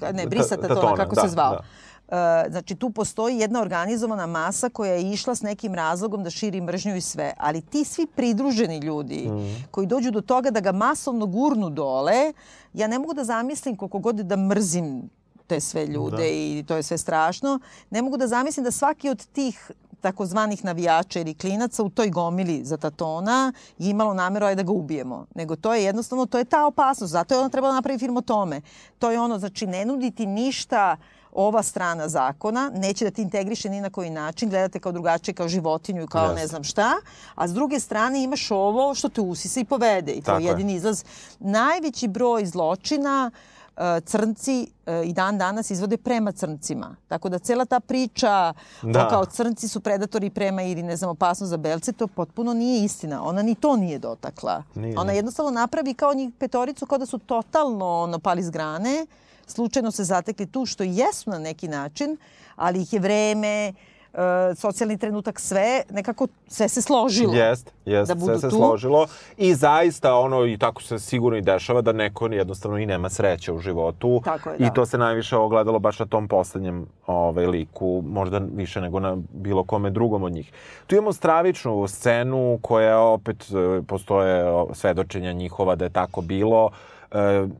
[0.00, 1.52] e, ne, Brisa Tatona, kako da, se zvao.
[1.52, 1.64] Da.
[2.08, 2.14] Uh,
[2.50, 6.96] znači tu postoji jedna organizovana masa koja je išla s nekim razlogom da širi mržnju
[6.96, 7.32] i sve.
[7.36, 9.64] Ali ti svi pridruženi ljudi mm.
[9.70, 12.32] koji dođu do toga da ga masovno gurnu dole,
[12.74, 15.10] ja ne mogu da zamislim koliko god da mrzim
[15.46, 16.26] te sve ljude da.
[16.26, 17.60] i to je sve strašno.
[17.90, 22.64] Ne mogu da zamislim da svaki od tih takozvanih navijača ili klinaca u toj gomili
[22.64, 25.26] za Tatona je imalo nameru da ga ubijemo.
[25.34, 27.12] Nego to je jednostavno, to je ta opasnost.
[27.12, 28.60] Zato je ono trebalo napraviti film o tome.
[28.98, 30.96] To je ono, znači ne nuditi ništa
[31.36, 35.48] ova strana zakona, neće da ti integriše ni na koji način, gledate kao drugačije, kao
[35.48, 36.34] životinju i kao yes.
[36.34, 36.92] ne znam šta,
[37.34, 40.74] a s druge strane imaš ovo što te usisa i povede i to je jedini
[40.74, 41.04] izlaz.
[41.38, 43.30] Najveći broj zločina
[43.76, 46.96] E, crnci e, i dan danas izvode prema crncima.
[47.08, 49.08] Tako da cela ta priča da.
[49.08, 53.24] kao crnci su predatori prema ili ne znam opasno za belce, to potpuno nije istina.
[53.24, 54.62] Ona ni to nije dotakla.
[54.74, 54.98] Nije.
[54.98, 59.06] Ona jednostavno napravi kao njih petoricu kao da su totalno ono, pali z grane,
[59.46, 62.16] slučajno se zatekli tu što jesu na neki način,
[62.56, 63.72] ali ih je vreme,
[64.16, 64.20] uh,
[64.56, 67.34] socijalni trenutak, sve, nekako sve se složilo.
[67.34, 68.56] Jest, jest, da budu sve se tu.
[68.56, 69.06] složilo.
[69.36, 73.52] I zaista ono, i tako se sigurno i dešava da neko jednostavno i nema sreće
[73.52, 74.20] u životu.
[74.24, 74.66] Tako je, da.
[74.66, 79.16] I to se najviše ogledalo baš na tom poslednjem ovaj, liku, možda više nego na
[79.32, 80.52] bilo kome drugom od njih.
[80.86, 86.66] Tu imamo stravičnu scenu koja opet e, postoje svedočenja njihova da je tako bilo.
[86.66, 86.72] Uh,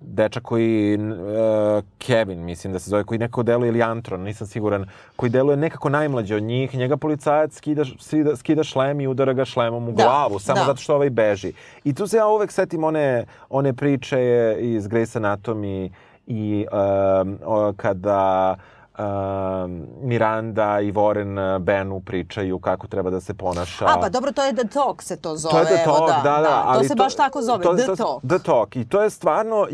[0.00, 4.86] dečak koji, uh, Kevin, mislim da se zove, koji nekako deluje, ili Antron, nisam siguran,
[5.16, 9.44] koji deluje nekako najmlađe od njih, njega policajac skida, skida, skida šlem i udara ga
[9.44, 10.64] šlemom u da, glavu, samo da.
[10.64, 11.52] zato što ovaj beži.
[11.84, 15.90] I tu se ja uvek setim one, one priče iz Grey's Anatomy
[16.26, 17.38] i um,
[17.76, 18.75] kada uh,
[20.02, 23.84] Miranda i Warren uh, Benu pričaju kako treba da se ponaša.
[23.84, 25.52] A, pa dobro, to je The Talk se to zove.
[25.52, 26.42] To je The Talk, Evo, da, da.
[26.42, 28.22] da, ali to se to, baš tako zove, to, The to, Talk.
[28.28, 28.76] The Talk.
[28.76, 29.68] I to je stvarno, uh,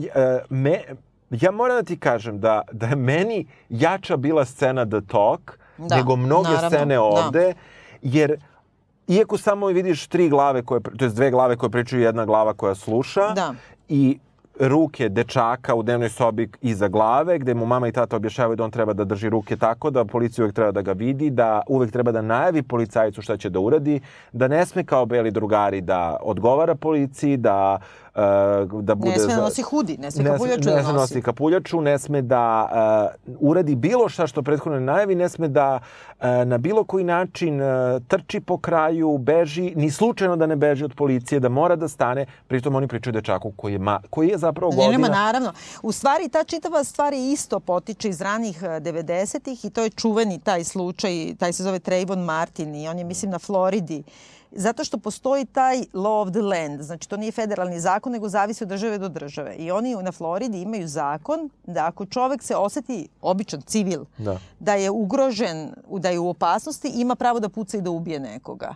[0.49, 0.83] me,
[1.31, 5.97] ja moram da ti kažem da, da je meni jača bila scena The Talk da,
[5.97, 7.03] nego mnoge naravno, scene da.
[7.03, 7.61] ovde, da.
[8.03, 8.37] jer
[9.07, 12.75] iako samo vidiš tri glave koje, to je dve glave koje pričaju jedna glava koja
[12.75, 13.55] sluša da.
[13.89, 14.19] i
[14.61, 18.71] ruke dečaka u dnevnoj sobi iza glave, gde mu mama i tata objašavaju da on
[18.71, 22.13] treba da drži ruke tako, da policija uvek treba da ga vidi, da uvek treba
[22.13, 24.01] da najavi policajcu šta će da uradi,
[24.33, 27.79] da ne sme kao beli drugari da odgovara policiji, da
[28.83, 29.11] da bude...
[29.11, 30.77] Ne sme da nosi hudi, ne sme kapuljaču ne, da nosi.
[30.77, 32.69] Ne sme nosi kapuljaču, ne sme da
[33.27, 37.05] uh, uradi bilo šta što prethodno ne najavi, ne sme da uh, na bilo koji
[37.05, 37.69] način uh,
[38.09, 42.27] trči po kraju, beži, ni slučajno da ne beži od policije, da mora da stane,
[42.47, 44.93] pritom oni pričaju dečaku koji je, ma, koji je zapravo godina...
[44.93, 45.53] Nema, naravno.
[45.83, 50.39] U stvari, ta čitava stvar je isto potiče iz ranih 90-ih i to je čuveni
[50.39, 54.03] taj slučaj, taj se zove Trayvon Martin i on je, mislim, na Floridi
[54.55, 58.65] Zato što postoji taj law of the land, znači to nije federalni zakon, nego zavisi
[58.65, 59.55] od države do države.
[59.57, 64.39] I oni na Floridi imaju zakon da ako čovek se oseti, običan civil, Da.
[64.61, 68.75] da je ugrožen, da je u opasnosti, ima pravo da puca i da ubije nekoga.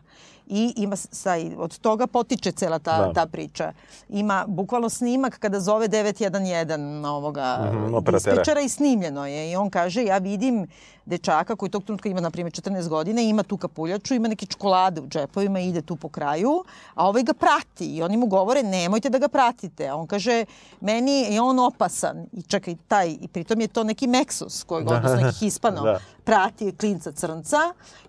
[0.48, 3.12] I ima saj, od toga potiče cela ta, Da.
[3.14, 3.72] ta priča.
[4.08, 6.66] Ima bukvalno snimak kada zove 911
[7.06, 8.32] ovoga Mhm, operatera.
[8.32, 9.50] dispečera i snimljeno je.
[9.50, 10.66] I on kaže, ja vidim
[11.06, 15.00] dečaka koji tog trenutka ima, na primjer, 14 godina, ima tu kapuljaču, ima neke čokolade
[15.00, 19.08] u džepovima ide tu po kraju, a ovaj ga prati i oni mu govore, nemojte
[19.10, 19.88] da ga pratite.
[19.88, 20.44] A on kaže,
[20.80, 22.26] meni je on opasan.
[22.32, 25.98] I čekaj, taj, i pritom je to neki Meksus, koji, odnosno neki Hispano, Da.
[26.24, 27.58] prati klinca crnca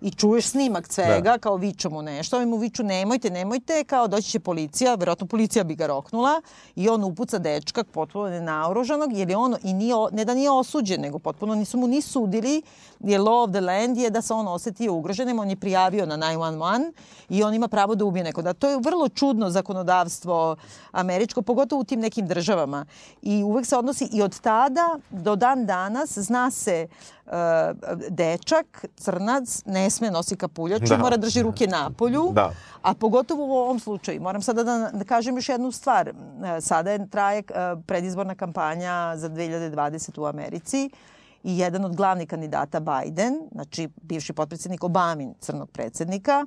[0.01, 4.29] i čuješ snimak svega, kao viču mu nešto, ovi mu viču nemojte, nemojte, kao doći
[4.29, 6.41] će policija, verovatno policija bi ga roknula
[6.75, 11.01] i on upuca dečka potpuno nenaoružanog, jer je on i nije, ne da nije osuđen,
[11.01, 12.61] nego potpuno nisu mu ni sudili,
[12.99, 16.17] jer law of the land je da se on osetio ugroženim, on je prijavio na
[16.17, 16.91] 911
[17.29, 18.41] i on ima pravo da ubije neko.
[18.41, 20.55] Da, to je vrlo čudno zakonodavstvo
[20.91, 22.85] američko, pogotovo u tim nekim državama.
[23.21, 26.87] I uvek se odnosi i od tada do dan danas zna se
[27.25, 27.31] uh,
[28.09, 30.97] dečak, crnac, ne sme nosi kapuljaču, Da.
[30.97, 32.31] mora drži ruke na polju.
[32.33, 32.51] Da.
[32.81, 34.21] A pogotovo u ovom slučaju.
[34.21, 36.07] Moram sada da, da kažem još jednu stvar.
[36.07, 36.13] E,
[36.61, 37.43] Sada je traje e,
[37.85, 40.89] predizborna kampanja za 2020 u Americi
[41.43, 46.45] i jedan od glavnih kandidata Biden, znači bivši potpredsjednik Obamin, crnog predsednika,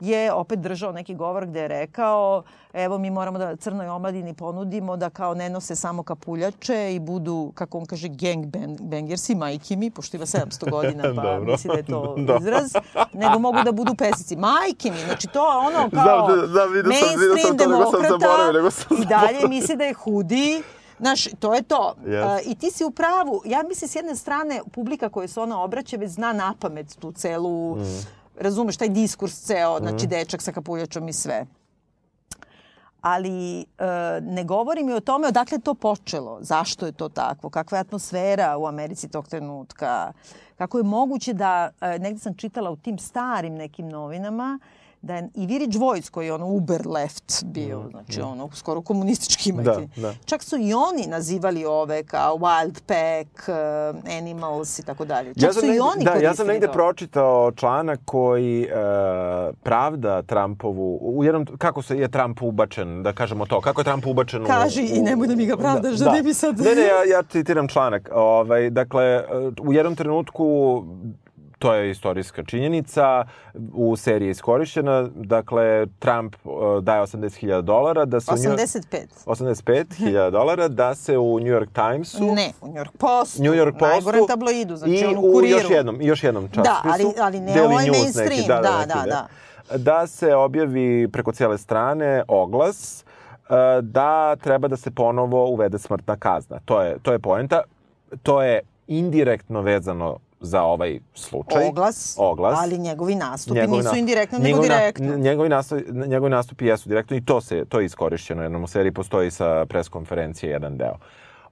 [0.00, 2.42] je opet držao neki govor gde je rekao
[2.74, 7.52] evo mi moramo da crnoj omladini ponudimo da kao ne nose samo kapuljače i budu,
[7.54, 11.44] kako on kaže, gang bang, bangersi, majke mi, pošto ima 700 godina, pa Dobro.
[11.44, 12.36] misli da je to Da.
[12.36, 12.72] izraz,
[13.12, 14.36] nego mogu da budu pesici.
[14.36, 17.66] Majke mi, znači to ono kao Znam, da- znam, vidio sam- vidio sam mainstream to,
[17.68, 20.62] nego sam demokrata zaboravio, nego sam i dalje misli da je hudi.
[20.98, 21.94] Znaš, to je to.
[22.04, 22.24] Yes.
[22.40, 23.42] Uh, I ti si u pravu.
[23.44, 27.12] Ja mislim, s jedne strane, publika koja se ona obraća već zna na pamet tu
[27.12, 27.82] celu, Mm.
[28.40, 31.46] razumeš, taj diskurs ceo, znači dečak sa kapuljačom i sve.
[33.00, 33.64] Ali e,
[34.22, 37.80] ne govori mi o tome odakle je to počelo, zašto je to takvo, kakva je
[37.80, 40.12] atmosfera u Americi tog trenutka,
[40.56, 44.58] kako je moguće da, e, negde sam čitala u tim starim nekim novinama,
[45.06, 49.52] da je i Village Voice koji je ono uber left bio, znači ono skoro komunistički
[49.52, 50.00] Da, imati.
[50.00, 50.14] da.
[50.24, 53.54] Čak su i oni nazivali ove kao wild pack, uh,
[54.12, 55.34] animals i tako dalje.
[55.34, 56.72] Čak Ja su i negde, oni da, ja sam negde to.
[56.72, 58.68] pročitao članak koji e,
[59.54, 64.06] pravda Trumpovu, u jednom, kako se je Trump ubačen, da kažemo to, kako je Trump
[64.06, 64.46] ubačen u...
[64.46, 67.22] Kaži i nemoj da mi ga pravdaš, da ne bi sad- Ne, ne, ja, ja
[67.22, 68.08] citiram članak.
[68.12, 69.22] Ovaj, dakle, e,
[69.60, 70.84] u jednom trenutku
[71.58, 73.24] to je istorijska činjenica,
[73.74, 76.52] u seriji je iskorišćena, dakle, Trump uh,
[76.84, 78.56] daje 80.000 dolara da se u New...
[78.56, 79.06] 85.
[79.26, 83.42] 85.000 dolara da se u New York Timesu Ne, u New York Postu.
[83.42, 85.58] New York Postu Najgorem tabloidu, znači i u kuriru.
[85.58, 86.62] još jednom, još jednom časopisu.
[86.84, 89.28] Da, ali- ali ne Daily ovaj mainstream, neki, da, da, da, neki, da,
[89.72, 89.78] da.
[89.78, 93.04] Da se objavi preko cijele strane oglas
[93.48, 96.58] e, da treba da se ponovo uvede smrtna kazna.
[96.64, 97.62] To je, to je poenta.
[98.22, 101.66] To je indirektno vezano za ovaj slučaj.
[101.66, 102.58] Oglas, Oglas.
[102.58, 105.16] ali njegovi nastupi Njegovi nisu indirektno, nego na- direktno.
[105.16, 108.42] njegovi, nastupi, njegovi nastupi jesu direktno i to, se, to je iskorišćeno.
[108.42, 110.94] Jednom u seriji postoji sa preskonferencije jedan deo.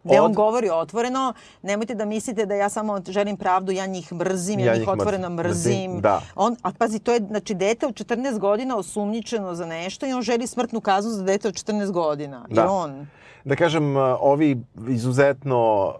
[0.04, 4.12] Gde on Od- govori otvoreno, nemojte da mislite da ja samo želim pravdu, ja njih
[4.12, 5.50] mrzim, ja, Ja njih njih otvoreno mrzim,
[5.82, 6.00] mrzim.
[6.00, 6.20] da.
[6.36, 10.22] On, a pazi, to je znači, dete od 14 godina osumnjičeno za nešto i on
[10.22, 12.46] želi smrtnu kaznu za dete od 14 godina.
[12.50, 12.70] I Da.
[12.70, 13.06] on...
[13.44, 13.84] da kažem,
[14.20, 14.56] ovi
[14.88, 15.92] izuzetno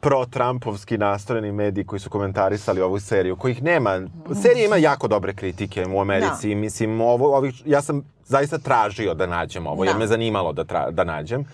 [0.00, 4.00] pro-Trumpovski nastrojeni mediji koji su komentarisali ovu seriju, kojih nema,
[4.42, 6.60] serija ima jako dobre kritike u Americi, Da.
[6.60, 9.98] mislim, ovo, ovih, ja sam zaista tražio da nađem ovo, jer Da.
[9.98, 11.44] me zanimalo da, tra, da nađem.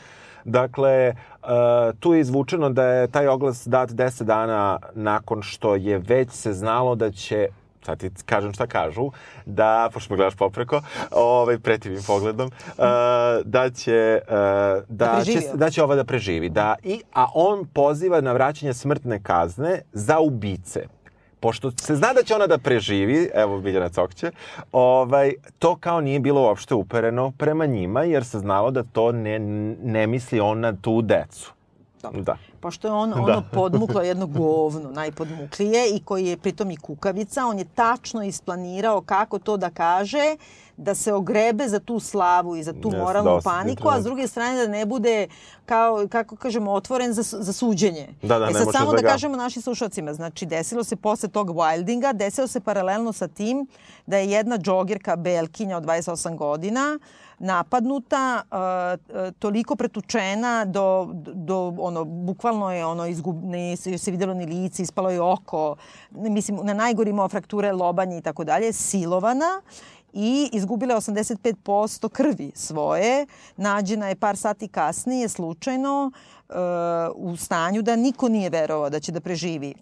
[0.45, 1.49] Dakle, uh,
[2.01, 6.53] tu je izvučeno da je taj oglas dat 10 dana nakon što je već se
[6.53, 7.49] znalo da će
[7.87, 9.11] sad ti kažem šta kažu,
[9.47, 12.85] da, pošto me gledaš popreko, ovaj, pretivim pogledom, uh,
[13.55, 16.49] da će, uh, da, preživi će, da će ova da preživi.
[16.49, 20.87] Da, i, a on poziva na vraćanje smrtne kazne za ubice.
[21.41, 24.31] Pošto se zna da će ona da preživi, evo Biljana Cokće,
[24.73, 29.39] ovaj, to kao nije bilo uopšte upereno prema njima, jer se znalo da to ne,
[29.83, 31.56] ne misli on na tu decu.
[32.07, 32.23] Dobro.
[32.23, 32.37] Da.
[32.61, 37.59] Pošto je on ono podmuklo jedno govno, najpodmuklije i koji je pritom i kukavica, on
[37.59, 40.37] je tačno isplanirao kako to da kaže,
[40.77, 44.05] da se ogrebe za tu slavu i za tu Jeste, moralnu je paniku, a s
[44.05, 45.29] druge strane da ne bude,
[45.67, 48.09] kao, kako kažemo, otvoren za, za suđenje.
[48.23, 51.29] Da, da, e sad samo da da, ga- kažemo našim slušalcima, znači desilo se posle
[51.29, 53.67] tog wildinga, desilo se paralelno sa tim
[54.07, 57.26] da je jedna džogirka Belkinja od 28 godina uh,
[58.51, 64.83] uh, toliko pretučena do, do ono, bukvalno je ono, izgub, ne se, videlo ni lice,
[64.83, 65.77] ispalo je oko,
[66.11, 69.63] mislim, na najgori imao frakture lobanje i tako dalje, silovana
[70.13, 73.27] i izgubila je 85% krvi svoje.
[73.57, 76.11] Nađena je par sati kasnije slučajno
[77.15, 79.75] u stanju da niko nije verovao da će da preživi.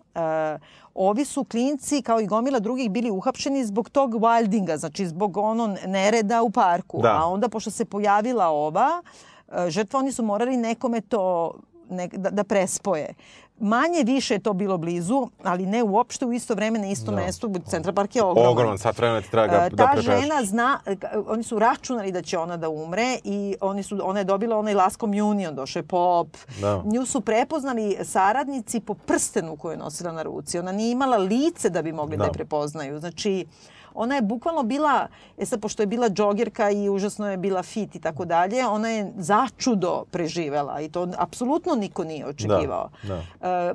[0.94, 5.76] Ovi su klinci, kao i gomila drugih, bili uhapšeni zbog tog wildinga, znači zbog ono
[5.87, 7.02] nereda u parku.
[7.02, 7.18] Da.
[7.20, 9.02] A onda, pošto se pojavila ova
[9.48, 11.54] uh, žrtva, oni su morali nekome to
[11.90, 13.14] ne, da, da prespoje.
[13.58, 17.20] Manje više je to bilo blizu, ali ne uopšte u isto vreme na istom da.
[17.20, 17.50] mestu.
[17.66, 18.50] Central Park je ogroman.
[18.52, 20.80] Ogroman, sad vremena ti treba ga, E, da Ta žena zna,
[21.26, 24.74] oni su računali da će ona da umre i oni su, ona je dobila onaj
[24.74, 26.28] Last Communion, došao je pop.
[26.60, 26.82] Da.
[26.84, 30.58] Nju su prepoznali saradnici po prstenu koju je nosila na ruci.
[30.58, 32.26] Ona nije imala lice da bi mogli da, Da.
[32.26, 32.98] je prepoznaju.
[33.00, 33.46] Znači,
[33.94, 35.07] ona je bukvalno bila,
[35.38, 38.88] e sad, pošto je bila džogerka i užasno je bila fit i tako dalje, ona
[38.88, 42.90] je začudo preživela i to apsolutno niko nije očekivao.
[43.02, 43.74] Da, E,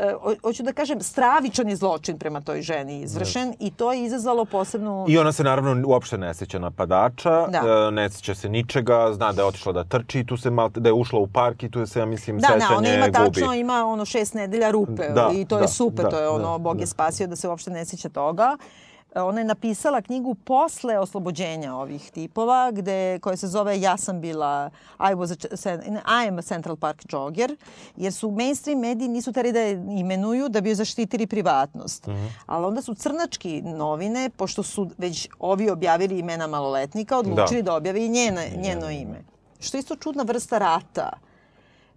[0.00, 4.04] e, ho- hoću da kažem, stravičan je zločin prema toj ženi izvršen i to je
[4.04, 5.04] izazvalo posebnu...
[5.08, 7.58] I ona se naravno uopšte ne seća napadača, Da.
[7.88, 10.88] e, ne seća se ničega, zna da je otišla da trči, tu se mal, da
[10.88, 13.12] je ušla u park i tu se, ja mislim, Da, da, sećanje ona ima gubi.
[13.32, 16.28] tačno, ima ono šest nedelja rupe Da, i to da, je super, da, to je
[16.28, 16.82] ono, da, Bog da.
[16.82, 18.56] je spasio da se uopšte ne sjeća toga.
[18.60, 24.20] E, Ona je napisala knjigu posle oslobođenja ovih tipova, gde, koja se zove Ja sam
[24.20, 25.32] bila, I, was
[25.66, 27.56] a, I am a Central Park jogger,
[27.96, 32.06] jer su mainstream mediji nisu teri da je imenuju da bi joj zaštitili privatnost.
[32.06, 32.26] Mhm.
[32.46, 37.76] Ali onda su crnački novine, pošto su već ovi objavili imena maloletnika, odlučili da, da
[37.76, 39.24] objave i njene, njeno ime.
[39.60, 41.10] Što je isto čudna vrsta rata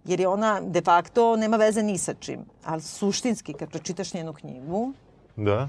[0.04, 2.40] jer je ona de facto nema veze ni sa čim.
[2.64, 4.92] Ali suštinski, kad pročitaš njenu knjigu,
[5.36, 5.68] Da.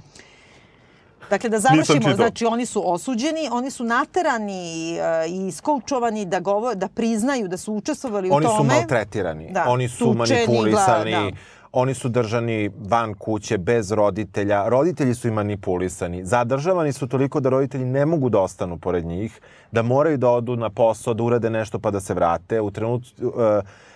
[1.29, 6.75] Dakle, da završimo, znači oni su osuđeni, oni su naterani uh, i skoučovani da, govo,
[6.75, 8.73] da priznaju da su učestvovali Oni u su tome.
[8.73, 11.37] maltretirani, Da, oni su tučeni, manipulisani, gla- da.
[11.71, 17.49] oni su držani van kuće bez roditelja, roditelji su i manipulisani, zadržavani su toliko da
[17.49, 19.39] roditelji ne mogu da ostanu pored njih,
[19.71, 22.61] da moraju da odu na posao, da urade nešto pa da se vrate.
[22.61, 23.33] U trenutku, uh,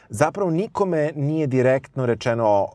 [0.09, 2.67] zapravo nikome nije direktno rečeno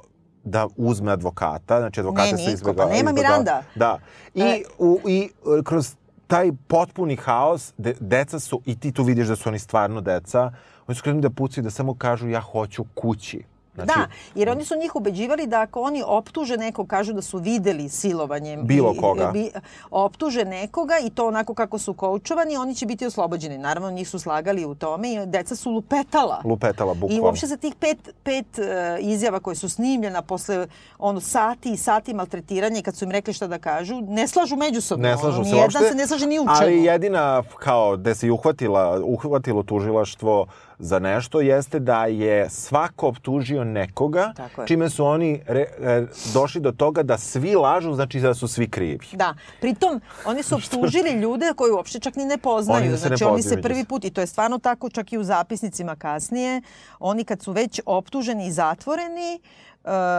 [0.45, 2.89] da uzme advokata, znači advokate Ne, se izbjegava.
[2.89, 3.63] pa nema Miranda.
[3.75, 3.99] Da.
[4.35, 4.63] I, E.
[4.79, 5.95] u, i e, kroz
[6.27, 10.53] taj potpuni haos, de, deca su, i ti tu vidiš da su oni stvarno deca,
[10.87, 13.43] oni su krenuli da pucaju da samo kažu ja hoću kući.
[13.75, 17.39] Znači, da, jer oni su njih ubeđivali da ako oni optuže nekog, kažu da su
[17.39, 18.67] videli silovanjem.
[18.67, 19.27] Bilo i- koga.
[19.27, 19.51] Bi,
[19.91, 23.59] optuže nekoga i to onako kako su koučovani, oni će biti oslobođeni.
[23.59, 26.43] Naravno, njih su slagali u tome i deca su lupetala.
[26.45, 27.23] Lupetala, I bukvalno.
[27.23, 28.65] uopšte za tih pet, pet uh,
[29.01, 30.67] izjava koje su snimljena posle
[30.99, 34.57] ono, sati i sati maltretiranja i kad su im rekli šta da kažu, ne slažu
[34.57, 35.03] međusobno.
[35.03, 35.79] Ne slažu ono, se uopšte.
[35.81, 36.53] se ne slaže ni u čemu.
[36.53, 40.47] Ali jedina, kao, gde se i uhvatila, uhvatilo tužilaštvo
[40.83, 44.33] za nešto, jeste da je svako optužio nekoga,
[44.67, 48.69] čime su oni re, re, došli do toga da svi lažu, znači da su svi
[48.69, 49.07] krivi.
[49.13, 52.81] Da, pritom oni su optužili ljude koji uopšte čak ni ne poznaju.
[52.81, 55.13] Oni se ne znači oni poznaju se prvi put, i to je stvarno tako čak
[55.13, 56.63] i u zapisnicima kasnije,
[56.99, 59.72] oni kad su već optuženi i zatvoreni, uh,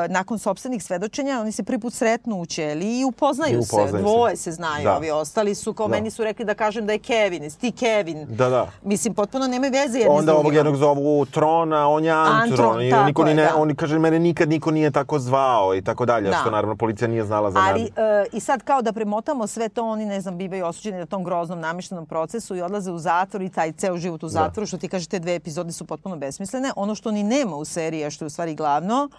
[0.09, 3.97] nakon sobstvenih svedočenja, oni se prvi put sretnu u ćeliji i upoznaju, I upoznaju se.
[3.97, 4.01] se.
[4.01, 4.97] Dvoje se znaju, Da.
[4.97, 5.95] ovi ostali su, kao Da.
[5.95, 8.25] meni su rekli da kažem da je Kevin, jesi ti Kevin.
[8.29, 8.67] Da, da.
[8.83, 12.41] Mislim, potpuno nemaju veze jedni s Onda ovog jednog zovu Trona, on je Antron.
[12.41, 13.55] Antron, niko ni je, ne, da.
[13.55, 16.29] oni kaže, mene nikad niko nije tako zvao i tako dalje.
[16.29, 16.37] Da.
[16.41, 17.89] Što naravno policija nije znala za Ali, e,
[18.31, 21.59] i sad kao da premotamo sve to, oni, ne znam, bivaju osuđeni na tom groznom
[21.59, 25.07] namještenom procesu i odlaze u zatvor i taj ceo život u zatvoru, što ti kaže,
[25.09, 26.71] te dve epizode su potpuno besmislene.
[26.75, 29.09] Ono što ni nema u seriji, a što je u stvari glavno,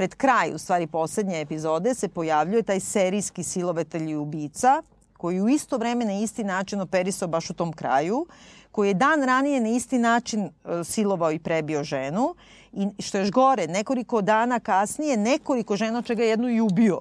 [0.00, 4.82] pred kraj, u stvari poslednje epizode, se pojavljuje taj serijski silovatelj i ubica,
[5.18, 8.26] koji u isto vreme na isti način operisao baš u tom kraju,
[8.72, 12.34] koji je dan ranije na isti način e, silovao i prebio ženu
[12.72, 17.00] i što je još gore, nekoliko dana kasnije, nekoliko žena, čega je jednu i ubio.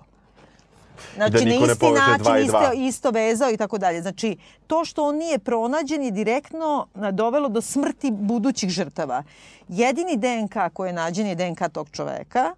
[1.15, 4.01] Znači, Da na isti način isto, isto vezao i tako dalje.
[4.01, 9.23] Znači, to što on nije pronađen je direktno dovelo do smrti budućih žrtava.
[9.69, 12.55] Jedini DNK koji je nađen je DNK tog čoveka,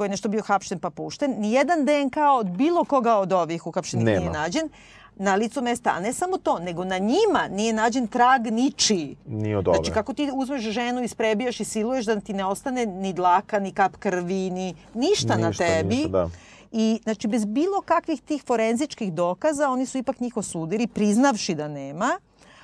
[0.00, 1.34] koji je nešto bio hapšten pa pušten.
[1.38, 4.18] Nijedan DNK od bilo koga od ovih uhapšenih Nema.
[4.20, 4.68] nije nađen
[5.16, 5.90] na licu mesta.
[5.90, 9.16] A ne samo to, nego na njima nije nađen trag ničiji.
[9.26, 9.76] Nije od ove.
[9.76, 13.72] Znači, kako ti uzmeš ženu, isprebijaš i siluješ da ti ne ostane ni dlaka, ni
[13.72, 15.94] kap krvi, ni ništa, na Ništa, tebi.
[15.96, 16.28] ništa, da.
[16.72, 21.68] I, znači, bez bilo kakvih tih forenzičkih dokaza, oni su ipak njih osudili, priznavši da
[21.68, 22.18] nema.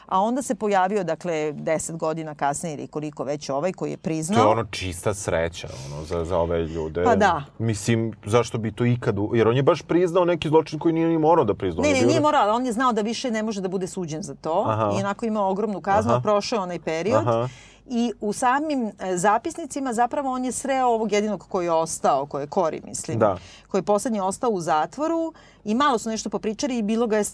[0.06, 4.38] A onda se pojavio, dakle, deset godina kasnije ili koliko već ovaj koji je priznao.
[4.38, 7.04] To je ono čista sreća ono, za, za ove ljude.
[7.04, 7.44] Pa da.
[7.58, 9.18] Mislim, zašto bi to ikad...
[9.18, 11.80] u- Jer on je baš priznao neki zločin koji nije ni morao da prizna.
[11.80, 13.68] On Ne, ne, bio nije morao, ali on je znao da više ne može da
[13.68, 14.64] bude suđen za to.
[14.66, 14.90] Aha.
[14.90, 16.20] I onako imao ogromnu kaznu, Aha.
[16.20, 17.20] prošao onaj period.
[17.20, 17.48] Aha.
[17.88, 22.42] I u samim e, zapisnicima zapravo on je sreo ovog jedinog koji je ostao, koji
[22.42, 23.18] je Kori, mislim.
[23.18, 23.36] Da.
[23.68, 25.32] Koji je poslednji ostao u zatvoru
[25.64, 27.24] i malo su nešto popričali i bilo ga je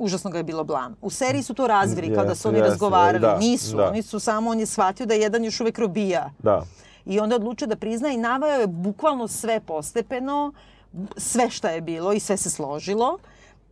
[0.00, 0.96] užasno ga je bilo blam.
[1.02, 3.18] U seriji su to razvili, kao da su oni jeste, razgovarali.
[3.20, 3.88] da, Nisu, da.
[3.88, 6.30] oni su samo, on je shvatio da jedan još uvek robija.
[6.38, 6.62] Da.
[7.06, 10.52] I onda odlučio da prizna i naveo je bukvalno sve postepeno,
[11.16, 13.18] sve šta je bilo i sve se složilo.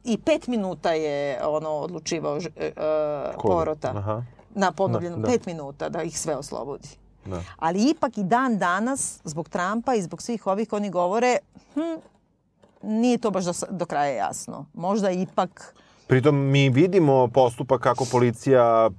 [0.05, 2.39] I pet minuta je ono odlučivao
[3.37, 3.55] Koga?
[3.55, 3.89] porota.
[3.89, 4.23] Aha.
[4.55, 5.29] Na ponovljenu, Da, da.
[5.29, 6.89] pet minuta da ih sve oslobodi.
[7.25, 7.43] Da.
[7.57, 11.39] Ali ipak i dan danas, zbog Trumpa i zbog svih ovih oni govore,
[11.75, 11.81] hm,
[12.83, 14.67] nije to baš do, do kraja jasno.
[14.75, 15.75] Možda ipak...
[16.09, 18.93] Pritom mi vidimo postupak kako policija e,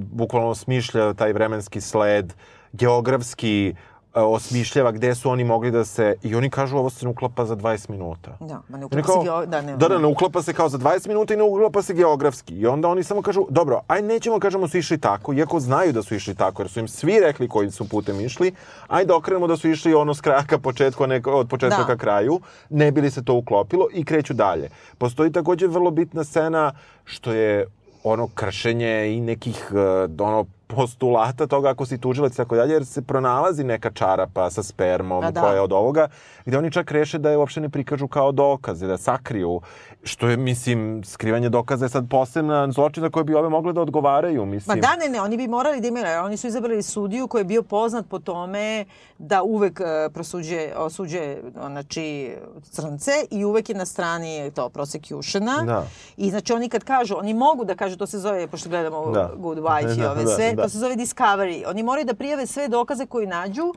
[0.00, 2.34] bukvalno smišlja taj vremenski sled,
[2.72, 3.74] geografski
[4.16, 6.16] osmišljava gde su oni mogli da se...
[6.22, 8.36] I oni kažu ovo se ne uklapa za 20 minuta.
[8.40, 10.68] Da, ma ne uklapa se kao, geo- da, ne, da, da, ne uklapa se kao
[10.68, 12.54] za 20 minuta i ne uklapa se geografski.
[12.54, 16.02] I onda oni samo kažu, dobro, aj nećemo kažemo su išli tako, iako znaju da
[16.02, 18.52] su išli tako, jer su im svi rekli koji su putem išli,
[18.88, 21.86] ajde okrenemo da su išli ono s kraja ka početku, a ne od početka Da.
[21.86, 22.40] ka kraju,
[22.70, 24.68] ne bi li se to uklopilo i kreću dalje.
[24.98, 26.72] Postoji takođe vrlo bitna scena
[27.04, 27.66] što je
[28.04, 32.86] ono kršenje i nekih eh, ono postulata toga ako si tužilac i tako dalje, jer
[32.86, 35.40] se pronalazi neka čarapa sa spermom Pa da.
[35.40, 36.08] koja je od ovoga,
[36.44, 39.60] gde oni čak reše da je uopšte ne prikažu kao dokaze, da sakriju,
[40.04, 43.80] što je, mislim, skrivanje dokaza je sad posebna zločin za koje bi ove mogle da
[43.80, 44.80] odgovaraju, Ma mislim.
[44.80, 47.62] da, ne, ne, oni bi morali da imaju, oni su izabrali sudiju koji je bio
[47.62, 48.84] poznat po tome
[49.18, 55.62] da uvek uh, prosuđe, osuđe, znači, crnce i uvek je na strani to prosecutiona.
[55.66, 55.86] Da.
[56.16, 59.30] I znači oni kad kažu, oni mogu da kažu, to se zove, pošto gledamo Da.
[59.36, 60.62] Good Wife i Da, ove da, sve, da.
[60.62, 61.64] to se zove Discovery.
[61.66, 63.74] Oni moraju da prijave sve dokaze koji nađu,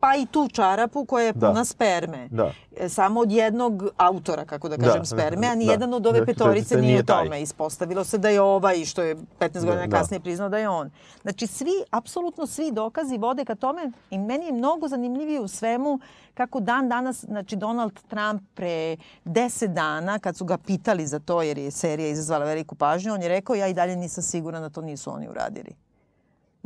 [0.00, 1.48] pa i tu čarapu koja je Da.
[1.48, 2.28] puna sperme.
[2.30, 2.52] Da.
[2.76, 5.54] E, Samo od jednog autora, kako da Da, kažem, da, sperme, a da.
[5.54, 7.24] nijedan od ove petorice to nije u taj.
[7.24, 7.42] tome.
[7.42, 9.96] Ispostavilo se da je ovaj, što je 15 godina da.
[9.98, 10.90] kasnije priznao da je on.
[11.22, 16.00] Znači, svi, apsolutno svi dokazi vode ka tome i meni je mnogo zanimljivije u svemu
[16.34, 21.42] kako dan danas, znači Donald Trump pre 10 dana, kad su ga pitali za to,
[21.42, 24.68] jer je serija izazvala veliku pažnju, on je rekao ja i dalje nisam siguran da
[24.70, 25.85] to nisu oni uradili.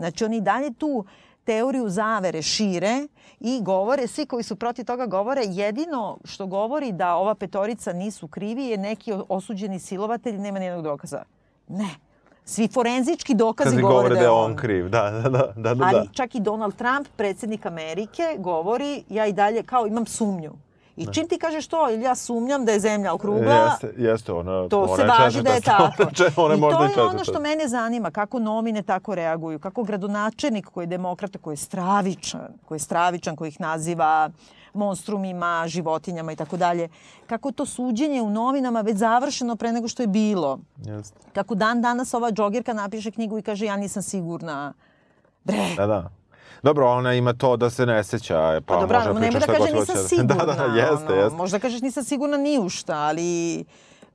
[0.00, 1.04] Znači, oni dalje tu
[1.44, 3.06] teoriju zavere šire
[3.40, 8.28] i govore, svi koji su protiv toga govore, jedino što govori da ova petorica nisu
[8.28, 11.22] krivi je neki osuđeni silovatelj, nema nijednog dokaza.
[11.68, 11.88] Ne.
[12.44, 14.56] Svi forenzički dokazi Kazi govore, da je on.
[14.56, 15.84] kriv, da, da, da, da, da.
[15.84, 20.52] Ali čak i Donald Trump, predsjednik Amerike, govori ja i dalje kao imam sumnju.
[20.96, 24.68] I čim ti kažeš to, ili ja sumnjam da je zemlja okrugla, Jeste, jeste, ona,
[24.68, 26.02] to ona se važi da je tako.
[26.42, 29.82] Ona je I možda to je ono što mene zanima, kako novine tako reaguju, kako
[29.82, 34.30] gradonačelnik koji je demokrata, koji je stravičan, koji je stravičan, koji ih naziva
[34.74, 36.88] monstrumima, životinjama i tako dalje,
[37.26, 40.58] kako to suđenje u novinama već završeno pre nego što je bilo.
[40.76, 41.18] Jeste.
[41.32, 44.72] Kako dan danas ova džogirka napiše knjigu i kaže ja nisam sigurna.
[45.44, 46.10] Bre, Da, da.
[46.62, 49.40] Dobro, ona ima to da se ne seća, pa, Pa dobro, može ali da da
[49.40, 50.08] šta kaže god nisam hoće.
[50.08, 50.34] sigurna.
[50.44, 51.36] Da, da, jeste, jeste.
[51.36, 53.64] Možda kažeš nisam sigurna ni u šta, ali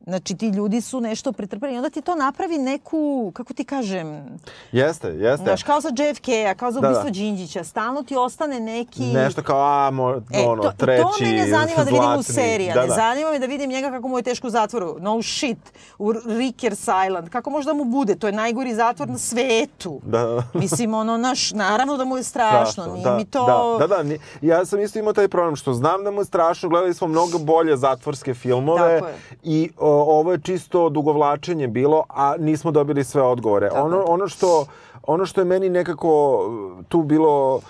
[0.06, 2.96] znači ti ljudi su nešto pretrpeli i onda ti to napravi neku,
[3.32, 4.26] kako ti kažem,
[4.72, 5.44] Jeste, jeste.
[5.44, 6.90] znaš, kao za JFK-a, kao za Da, da.
[6.90, 9.04] ubistvo Đinđića, stalno ti ostane neki...
[9.04, 12.24] Nešto kao, a, mo, E, ono, to, treći, to mene zanima da vidim u zlatni.
[12.26, 12.88] seriji, Da, da.
[12.90, 14.96] zanima me da vidim njega kako mu je teško u zatvoru.
[15.00, 15.58] No shit,
[16.00, 18.16] u Rikers Island, kako može da mu bude?
[18.16, 20.02] To je najgori zatvor na svetu.
[20.04, 20.44] Da, da.
[20.56, 23.78] Mislim, ono, naš, naravno da mu je strašno, nije da, mi to...
[23.80, 26.26] Da, da, da, ni- ja sam isto imao taj problem što znam da mu je
[26.26, 29.16] strašno, gledali smo mnogo bolje zatvorske filmove Tako je.
[29.46, 33.70] i o, ovo je čisto dugovlačenje bilo, a nismo dobili sve odgovore.
[33.70, 34.66] Tako Ono, ono, što,
[35.04, 36.38] ono što je meni nekako
[36.80, 37.62] uh, tu bilo uh,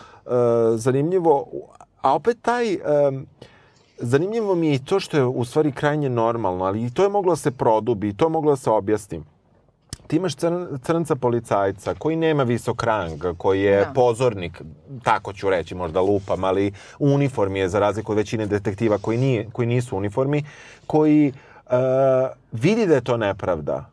[0.75, 1.45] zanimljivo,
[2.01, 2.77] a opet taj...
[3.07, 3.25] Um,
[3.97, 7.09] Zanimljivo mi je i to što je u stvari krajnje normalno, ali i to je
[7.09, 9.23] moglo da se produbi, i to je moglo da se objasni
[10.07, 13.91] ti imaš crn, crnca policajca koji nema visok rang, koji je Da.
[13.95, 14.61] pozornik,
[15.03, 19.17] tako ću reći, možda lupam, ali u uniformi je za razliku od većine detektiva koji,
[19.17, 20.43] nije, koji nisu uniformi,
[20.87, 21.54] koji uh,
[22.51, 23.85] vidi da je to nepravda,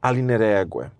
[0.00, 0.90] ali ne reaguje.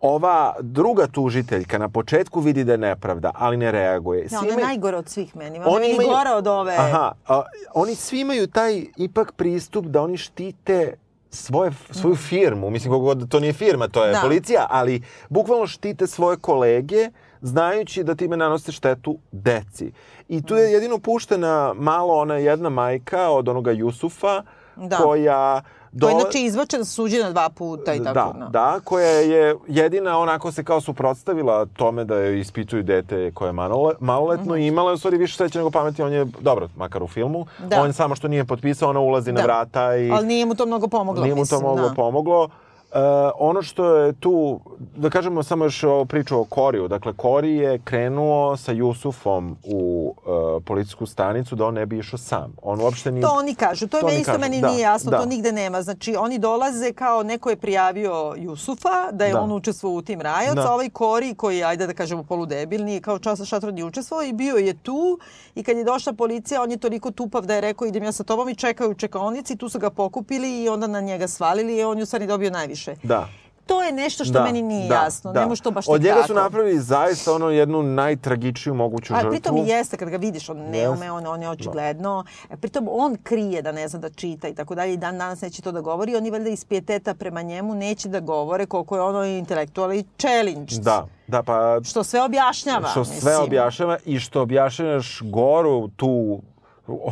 [0.00, 4.22] Ova druga tužiteljka na početku vidi da je nepravda, ali ne reaguje.
[4.22, 5.58] Ja, Svi ona je imaju- najgore od svih meni.
[5.58, 6.74] Ona je meni gora od ove.
[6.74, 7.42] Aha, a,
[7.74, 10.94] oni svi imaju taj ipak pristup da oni štite
[11.30, 12.70] svoje, svoju firmu.
[12.70, 14.20] Mislim, kako god to nije firma, to je Da.
[14.20, 17.10] policija, ali bukvalno štite svoje kolege
[17.40, 19.92] znajući da time nanose štetu deci.
[20.28, 20.58] I tu Mm.
[20.58, 24.42] je jedino puštena malo ona jedna majka od onoga Jusufa
[24.78, 24.96] Da.
[24.96, 25.62] koja...
[25.92, 28.14] To je dole- znači izvačena suđena dva puta i tako.
[28.14, 28.48] da, no.
[28.48, 33.52] da, koja je jedina onako se kao suprotstavila tome da je ispituju dete koje je
[33.52, 36.02] malole, maloletno i imala je u stvari više sreće nego pameti.
[36.02, 37.82] On je, dobro, makar u filmu, Da.
[37.82, 39.44] on samo što nije potpisao, ona ulazi na Da.
[39.44, 41.94] vrata i Ali nije mu to mnogo pomoglo, nije mu to mislim, moglo da.
[41.94, 42.48] pomoglo.
[42.96, 44.60] E, ono što je tu,
[44.96, 46.88] da kažemo samo još o priču o Koriju.
[46.88, 52.18] Dakle, Kori je krenuo sa Jusufom u, e, policijsku stanicu da on ne bi išao
[52.18, 52.54] sam.
[52.62, 53.22] On uopšte nije...
[53.22, 55.18] To oni kažu, to, je To meni oni isto kažu, meni da, nije jasno, da.
[55.18, 55.82] to nigde nema.
[55.82, 59.40] Znači, oni dolaze kao neko je prijavio Jusufa, da je Da.
[59.40, 60.70] on učestvovao u tim rajoc, Da.
[60.70, 64.32] a ovaj Kori koji, ajde da kažemo, poludebil, nije kao časa šator nije učestvovao i
[64.32, 65.18] bio je tu
[65.54, 68.24] i kad je došla policija, on je toliko tupav da je rekao idem ja sa
[68.24, 71.84] tobom i čekaju u čekaonici, tu su ga pokupili i onda na njega svalili i
[71.84, 72.85] on je u stvari dobio najviše.
[73.02, 73.28] Da.
[73.66, 75.32] To je nešto što meni nije jasno.
[75.32, 79.30] Ne može to baš Od njega su napravili zaista ono jednu najtragičniju moguću A žrtvu.
[79.30, 82.24] pritom i jeste kad ga vidiš, on ne ume, on, on je očigledno.
[82.50, 85.40] E, Pritom on krije da ne zna da čita i tako dalje i dan danas
[85.40, 86.16] neće to da govori.
[86.16, 90.74] Oni valjda iz pijeteta prema njemu neće da govore koliko je ono intelektualni challenge.
[90.80, 92.88] Da, da, pa Što sve objašnjava.
[92.88, 93.44] što sve mislim.
[93.44, 96.40] objašnjava i što objašnjavaš goru tu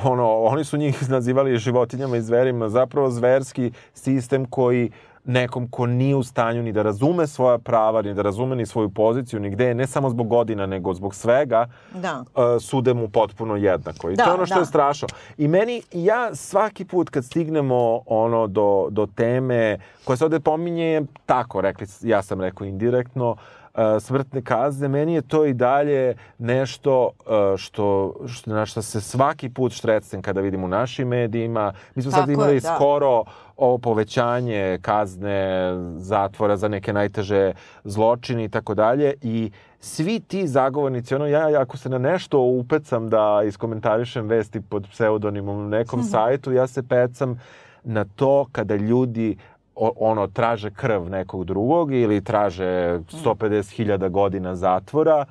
[0.05, 4.91] ono, oni su njih nazivali životinjama i zverima, zapravo zverski sistem koji
[5.25, 8.91] nekom ko nije u stanju ni da razume svoja prava, ni da razume ni svoju
[8.91, 12.25] poziciju, ni gde je, ne samo zbog godina, nego zbog svega, Da.
[12.35, 14.11] uh, sude mu potpuno jednako.
[14.11, 14.61] I Da, to je ono što da.
[14.61, 15.09] je strašno.
[15.39, 21.03] I meni, ja svaki put kad stignemo ono do, do teme koja se ovde pominje,
[21.27, 27.11] tako rekli, ja sam rekao indirektno, uh, smrtne kazne, meni je to i dalje nešto
[27.19, 31.73] uh, što, što, na što se svaki put štrecem kada vidim u našim medijima.
[31.95, 32.75] Mi smo sad Tako je, imali da.
[32.75, 33.25] skoro
[33.57, 37.53] ovo povećanje kazne zatvora za neke najteže
[37.85, 39.15] zločine i tako dalje.
[39.23, 39.51] I
[39.81, 45.63] svi ti zagovornici, ono ja ako se na nešto upecam da iskomentarišem vesti pod pseudonimom
[45.63, 47.41] na nekom sajtu, ja se pecam
[47.85, 49.37] na to kada ljudi
[49.75, 55.25] o, ono traže krv nekog drugog ili traže 150.000 godina zatvora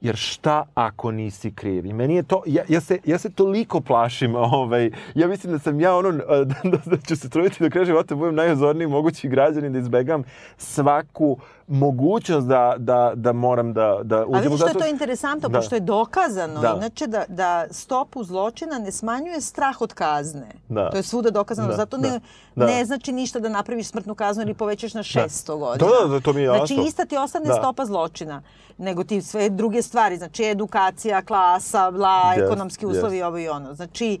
[0.00, 1.86] jer šta ako nisi kriv?
[1.86, 5.58] I meni je to, ja, ja, se, ja se toliko plašim, ovaj, ja mislim da
[5.58, 6.12] sam ja ono,
[6.62, 10.22] da, da ću se truditi do kraja života, budem najozorniji mogući građanin, da izbegam
[10.56, 11.38] svaku
[11.70, 14.82] mogućnost da, da, da moram da, da A uđem u vidiš što je zatvor.
[14.82, 15.58] to interesantno, Da.
[15.58, 16.74] pošto je dokazano, Da.
[16.76, 20.46] inače da, da stopu zločina ne smanjuje strah od kazne.
[20.68, 20.90] Da.
[20.90, 22.20] To je svuda dokazano, Da, zato da, ne,
[22.56, 22.66] da.
[22.66, 25.90] ne znači ništa da napraviš smrtnu kaznu ili povećaš na 600 godina.
[25.92, 26.86] Da, da, to mi je Znači jasno.
[26.86, 27.54] ista ti ostane Da.
[27.54, 28.42] stopa zločina,
[28.78, 33.24] nego ti sve druge stvari, znači edukacija, klasa, bla, Yes, ekonomski uslovi, yes.
[33.24, 33.74] ovo i ono.
[33.74, 34.20] Znači,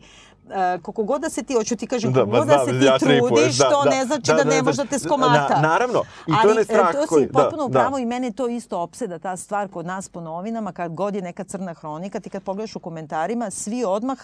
[0.50, 2.84] e, koliko god da se ti, hoću ti kažem, Da, koliko god da se ti
[2.84, 4.62] ja trudiš, da, to da, ne znači da, da, da, ne da.
[4.62, 5.48] može da te skomata.
[5.52, 6.02] Na- naravno.
[6.26, 7.78] I to je Ali, onaj strah e, to koji- si da, potpuno da.
[7.78, 11.14] pravu i mene je to isto opseda, ta stvar kod nas po novinama, kad god
[11.14, 14.18] je neka crna hronika, ti kad pogledaš u komentarima, svi odmah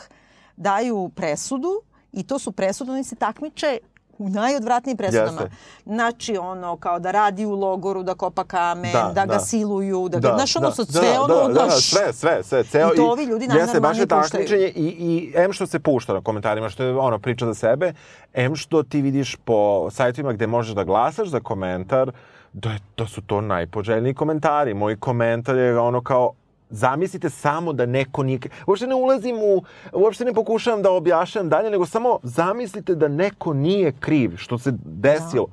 [0.57, 1.81] daju presudu
[2.13, 3.79] i to su presude, oni se takmiče
[4.19, 5.41] u najodvratnijim presudama.
[5.41, 5.57] Jeste.
[5.85, 9.39] Znači, ono, kao da radi u logoru, da kopa kamen, da, Da, ga da.
[9.41, 12.65] siluju, da ga, znaš, ono, da, sa sve da, ono, da, da, sve, sve, sve,
[12.65, 14.31] ceo I to ovi ljudi Jeste, baš je najnormalnije puštaju.
[14.31, 17.93] takmičenje i, i em što se pušta na komentarima, što je ono priča za sebe,
[18.35, 22.13] em što ti vidiš po sajtovima gde možeš da glasaš za komentar,
[22.53, 24.75] da, je, da su to najpoželjniji komentari.
[24.75, 26.33] Moj komentar je ono kao,
[26.71, 28.39] zamislite samo da neko nije...
[28.67, 29.63] Uopšte ne ulazim u...
[29.93, 34.73] Uopšte ne pokušavam da objašnjam dalje, nego samo zamislite da neko nije kriv, što se
[34.85, 35.47] desilo.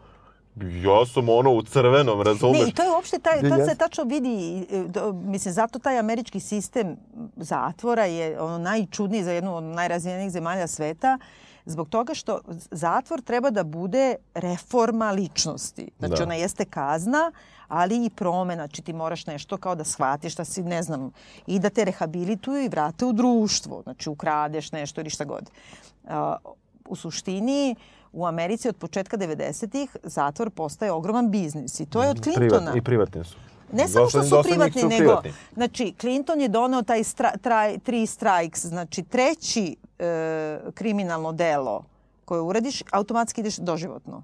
[0.61, 2.61] Ja sam ono u crvenom, razumeš?
[2.61, 4.83] Ne, i to je uopšte, taj, Da, to se tačno vidi, e,
[5.13, 6.97] mislim, zato taj američki sistem
[7.35, 11.17] zatvora je ono najčudniji za jednu od najrazvijenijih zemalja sveta,
[11.65, 12.39] zbog toga što
[12.71, 15.91] zatvor treba da bude reforma ličnosti.
[15.99, 16.23] Znači, Da.
[16.23, 17.31] ona jeste kazna,
[17.73, 18.67] ali i promena.
[18.67, 21.11] Znači, ti moraš nešto kao da shvatiš da si, ne znam,
[21.47, 23.81] i da te rehabilituju i vrate u društvo.
[23.83, 25.49] Znači, ukradeš nešto ili šta god.
[26.85, 27.75] U suštini,
[28.11, 32.49] u Americi od početka 90-ih zatvor postaje ogroman biznis i to je od Clintona.
[32.49, 33.37] Privat, I privatni su.
[33.71, 35.33] Ne samo što su privatni, su nego, privatni.
[35.53, 41.83] znači, Clinton je doneo taj stra, traj, tri strikes, znači treći e, kriminalno delo
[42.25, 44.23] koje uradiš, automatski ideš doživotno.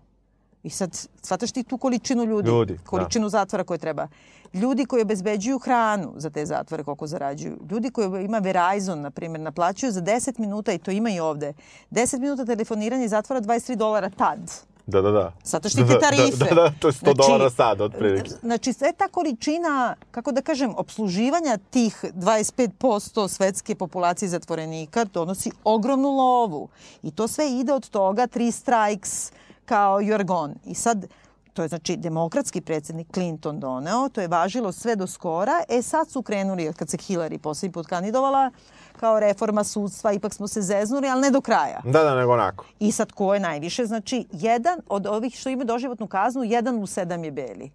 [0.63, 2.83] I sad, shvataš ti tu količinu ljudi, Ljudi, da.
[2.83, 4.07] količinu zatvora koje treba.
[4.53, 7.57] Ljudi koji obezbeđuju hranu za te zatvore, koliko zarađuju.
[7.71, 11.53] Ljudi koji ima Verizon, na primjer, naplaćuju za 10 minuta, i to ima i ovde,
[11.91, 14.39] 10 minuta telefoniranja i zatvora 23 dolara tad.
[14.87, 15.33] Da, da, da.
[15.43, 16.55] Zato što da, ti te da, tarife.
[16.55, 18.29] Da, da, to je 100 Znači, dolara sad, otprilike.
[18.41, 26.09] Znači, sve ta količina, kako da kažem, obsluživanja tih 25% svetske populacije zatvorenika donosi ogromnu
[26.09, 26.69] lovu.
[27.03, 29.31] I to sve ide od toga, tri strikes
[29.69, 30.53] kao you're gone.
[30.65, 31.05] I sad,
[31.53, 35.63] to je znači demokratski predsjednik Clinton doneo, to je važilo sve do skora.
[35.69, 38.51] E sad su krenuli, kad se Hillary posljednji put kandidovala,
[38.99, 41.81] kao reforma sudstva, ipak smo se zeznuli, ali ne do kraja.
[41.83, 42.65] Da, da, nego onako.
[42.79, 43.85] I sad ko je najviše?
[43.85, 47.71] Znači, jedan od ovih što ima doživotnu kaznu, jedan u sedam je beli.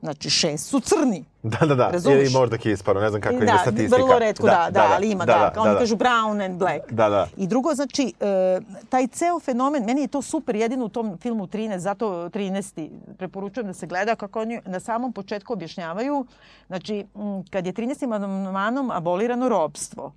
[0.00, 1.24] Znači, šest su crni.
[1.42, 1.90] Da, da, da.
[1.90, 2.20] Razumeš?
[2.20, 3.96] Ili možda kisparo, ne znam kakva da, ide statistika.
[3.96, 5.78] vrlo redko, da, da, ali ima, da, da, Oni da.
[5.78, 6.92] kažu brown and black.
[6.92, 7.28] Da, da.
[7.36, 11.46] I drugo, znači, e, taj ceo fenomen, meni je to super, jedino u tom filmu
[11.46, 12.88] 13, zato 13.
[13.18, 16.26] preporučujem da se gleda kako oni na samom početku objašnjavaju,
[16.66, 17.06] znači,
[17.50, 18.04] kad je 13.
[18.04, 20.12] amandmanom abolirano robstvo,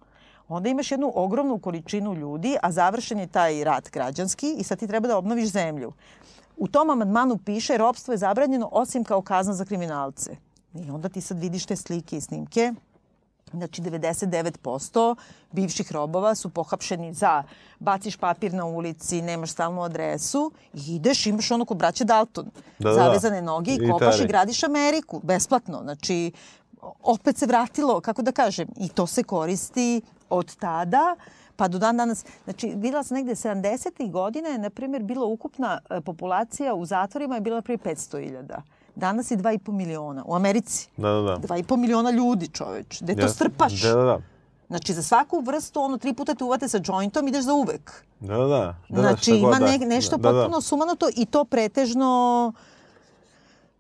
[0.48, 4.88] onda imaš jednu ogromnu količinu ljudi, a završen je taj rat građanski i sad ti
[4.88, 5.92] treba da obnoviš zemlju.
[6.58, 10.36] U tom amandmanu piše robstvo je zabranjeno osim kao kazna za kriminalce.
[10.74, 12.74] I onda ti sad vidiš te slike i snimke.
[13.54, 15.16] Znači, 99%
[15.52, 17.44] bivših robova su pohapšeni za
[17.80, 22.46] baciš papir na ulici, nemaš stalnu adresu i ideš, imaš ono ko braće Dalton.
[22.80, 22.96] Da, da, da.
[22.96, 25.80] zavezane noge i kopaš i gradiš Ameriku, besplatno.
[25.84, 26.32] Znači,
[27.04, 31.16] opet se vratilo, kako da kažem, i to se koristi od tada
[31.56, 32.26] pa do dan danas.
[32.44, 34.12] Znači, videla sam negde 70.
[34.12, 38.62] godina je, na primjer, bila ukupna e, populacija u zatvorima je bila prije 500.000.
[38.96, 40.24] Danas je 2,5 miliona.
[40.26, 40.90] U Americi.
[40.98, 41.38] Da, da, da.
[41.38, 43.02] 2,5 miliona ljudi, čoveč.
[43.02, 43.36] Gde to Jeste.
[43.36, 43.82] strpaš?
[43.82, 44.22] Da, da, da.
[44.68, 48.04] Znači, za svaku vrstu, ono, tri puta te uvate sa jointom, ideš za uvek.
[48.20, 48.48] Da, da, da.
[48.48, 49.66] da, da znači, ima da.
[49.66, 50.40] ne, nešto da, da.
[50.40, 52.54] potpuno sumanuto i to pretežno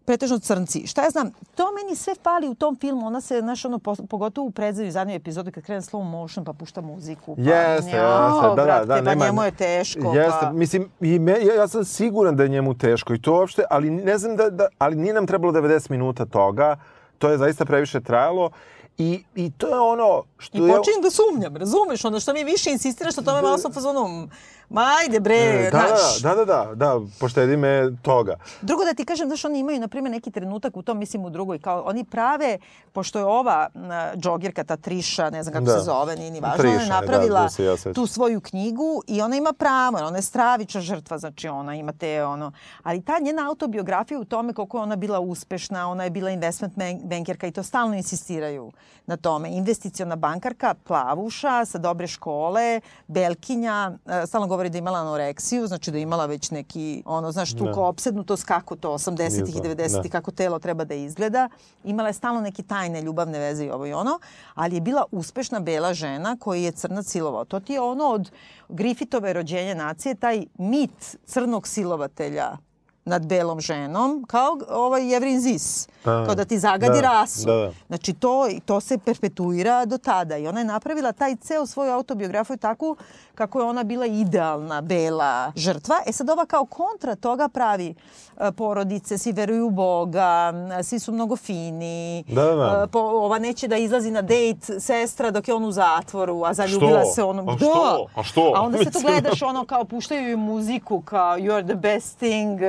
[0.06, 0.88] pretežno crnci.
[0.88, 3.08] Šta ja znam, to meni sve fali u tom filmu.
[3.08, 6.54] Ona se, znaš, ono, po- pogotovo u predzaju zadnje epizode kad krene slow motion pa
[6.54, 7.36] pušta muziku.
[7.36, 10.14] Pa, Jeste, Jao, jeste, da, da, brate, da, pa nema- njemu je teško.
[10.14, 10.52] Jeste, pa...
[10.52, 13.90] mislim, i me, ja, ja sam siguran da je njemu teško i to uopšte, ali
[13.90, 16.78] ne znam da, da ali nije nam trebalo 90 minuta toga,
[17.18, 18.50] to je zaista previše trajalo
[18.98, 20.76] i, i to je ono što I je...
[20.76, 22.06] počinjem da sumnjam, razumeš?
[22.06, 24.30] Ono što mi više insistiraš na tome, malo sam fazonom,
[24.70, 26.22] ma ajde bre, E, da, znaš.
[26.22, 28.36] da, da, da, da, poštedi me toga.
[28.62, 31.30] Drugo da ti kažem, znaš, oni imaju, na primjer, neki trenutak u tom, mislim, u
[31.30, 32.58] drugoj, kao oni prave,
[32.94, 33.70] pošto je ova
[34.16, 35.72] džogirka, ta Triša, ne znam kako Da.
[35.72, 39.02] se zove, nije ni važno, Triša, ona je da, napravila se ja tu svoju knjigu
[39.08, 42.52] i ona ima pravo, ona je stravična žrtva, znači ona ima te, ono,
[42.84, 46.74] ali ta njena autobiografija u tome koliko je ona bila uspešna, ona je bila investment
[47.04, 48.72] bankerka i to stalno insistiraju
[49.06, 49.50] na tome.
[49.50, 55.92] Investiciona bankarka, plavuša, sa dobre škole, belkinja, e, stalno govori da je imala anoreksiju, znači
[55.92, 57.74] da je imala već neki, ono, znaš, tu Da.
[57.74, 60.10] kao opsednutost kako to 80-ih i Izgleda, 90-ih, da.
[60.10, 61.50] kako telo treba da izgleda.
[61.84, 64.20] Imala je stalno neke tajne ljubavne veze i ovo i ono,
[64.54, 67.46] ali je bila uspešna bela žena koji je crnac silovao.
[67.46, 68.32] To ti je ono od
[68.70, 72.58] Griffithove rođenja nacije, taj mit crnog silovatelja
[73.06, 75.88] nad belom ženom, kao ovaj Jevrin Zis.
[76.06, 76.26] Da.
[76.26, 77.46] Kao da ti zagadi Da, rasu.
[77.46, 77.72] da, da.
[77.88, 82.58] Znači to, to se perpetuira do tada i ona je napravila taj ceo svoju autobiografiju
[82.58, 82.96] takvu
[83.36, 85.96] kako je ona bila idealna bela žrtva.
[86.08, 87.96] E sad ova kao kontra toga pravi
[88.40, 90.54] e, porodice, svi veruju u Boga,
[90.84, 92.24] svi su mnogo fini.
[92.28, 92.82] Da, da, da.
[92.84, 96.54] E, po, ova neće da izlazi na dejt sestra dok je on u zatvoru, a
[96.54, 97.12] zaljubila Što?
[97.14, 97.50] se onom.
[97.50, 97.58] A da.
[97.58, 98.08] što?
[98.16, 98.54] A što?
[98.56, 102.60] A onda se to gledaš ono kao puštaju muziku kao you are the best thing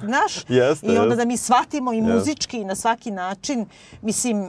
[0.00, 0.44] Znaš?
[0.48, 2.12] Jeste, I onda da mi shvatimo i Jeste.
[2.12, 3.66] muzički i na svaki način.
[4.02, 4.48] Mislim, e,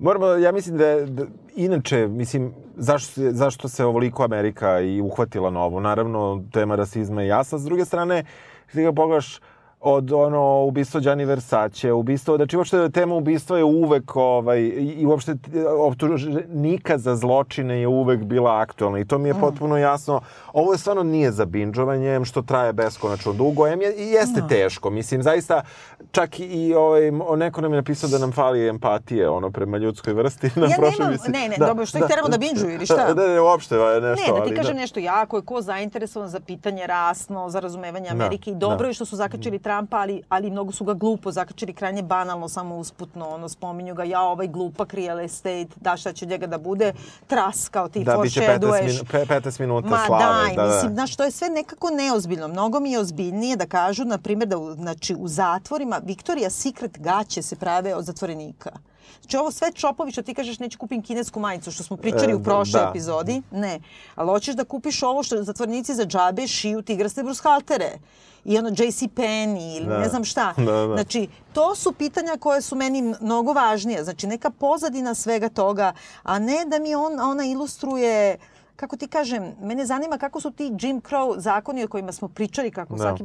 [0.00, 1.24] Moramo, ja mislim da, je- da
[1.54, 5.80] inače, mislim, zašto, zašto se ovoliko Amerika i uhvatila na ovo?
[5.80, 7.58] Naravno, tema rasizma je jasna.
[7.58, 8.24] S druge strane,
[8.72, 9.40] ti ga pogledaš
[9.80, 15.34] od ono ubistvo Gianni Versace, ubistvo, znači uopšte tema ubistva je uvek ovaj, i, uopšte
[15.78, 20.20] optuženika za zločine je uvek bila aktualna i to mi je potpuno jasno.
[20.52, 24.42] Ovo je stvarno nije za binđovanje, em što traje beskonačno dugo, em je, i jeste
[24.48, 24.90] teško.
[24.90, 25.62] Mislim, zaista,
[26.10, 27.02] čak i ovaj,
[27.36, 30.50] neko nam je napisao da nam fali empatije ono, prema ljudskoj vrsti.
[30.56, 31.32] Na Ja prošloj nemam- emisiji.
[31.32, 33.12] ne, ne, dobro, što ih teramo da binđuju ili šta?
[33.14, 34.06] Da, ne, uopšte, va, nešto.
[34.24, 38.06] ne, da ti ali kažem nešto jako je ko zainteresovan za pitanje rasno, za razumevanje
[38.06, 38.86] Da, Amerike i dobro da.
[38.86, 42.76] je što su zakačili Trumpa, ali, ali mnogo su ga glupo zakačili, krajnje banalno, samo
[42.76, 46.92] usputno, ono, spominju ga, ja ovaj glupak real estate, da šta će njega da bude,
[47.26, 48.92] tras kao ti Da, biće 15, foreshaduješ.
[48.92, 50.24] minu, pe- 15 minuta Ma slave.
[50.26, 50.68] daj, da, da.
[50.68, 52.48] mislim, znaš, to je sve nekako neozbiljno.
[52.48, 56.98] Mnogo mi je ozbiljnije da kažu, na primjer, da u, znači, u zatvorima Victoria's Secret
[56.98, 58.70] gaće se prave od zatvorenika.
[59.20, 62.34] Znači ovo sve čopovi što ti kažeš neću kupim kinesku majicu što smo pričali E,
[62.34, 62.88] u prošloj da.
[62.90, 63.42] epizodi.
[63.50, 63.80] Ne.
[64.14, 67.98] Ali hoćeš da kupiš ovo što zatvornici za džabe šiju tigraste brushaltere
[68.44, 69.98] i ono JC Penney ili Da.
[69.98, 70.54] ne znam šta.
[70.56, 70.86] Da, da.
[70.86, 74.04] Znači, to su pitanja koje su meni mnogo važnije.
[74.04, 75.92] Znači, neka pozadina svega toga,
[76.22, 78.38] a ne da mi on, ona ilustruje
[78.78, 82.70] kako ti kažem, mene zanima kako su ti Jim Crow zakoni o kojima smo pričali,
[82.70, 83.02] kako Da.
[83.02, 83.24] svaki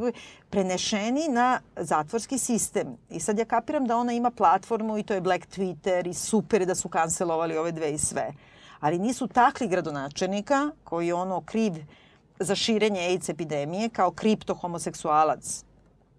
[0.50, 2.98] prenešeni na zatvorski sistem.
[3.10, 6.62] I sad ja kapiram da ona ima platformu i to je Black Twitter i super
[6.62, 8.34] je da su kancelovali ove dve i sve.
[8.80, 11.74] Ali nisu takli gradonačelnika koji je ono kriv
[12.40, 15.64] za širenje AIDS epidemije kao kripto-homoseksualac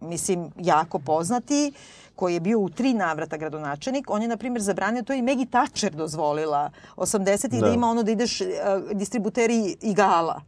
[0.05, 1.73] mislim, jako poznati,
[2.17, 4.11] koji je bio u tri navrata gradonačelnik.
[4.11, 7.67] On je, na primjer, zabranio, to je i Maggie Thatcher dozvolila 80-ih da.
[7.67, 7.73] Da.
[7.73, 8.47] ima ono da ideš uh,
[8.93, 10.41] distributeri igala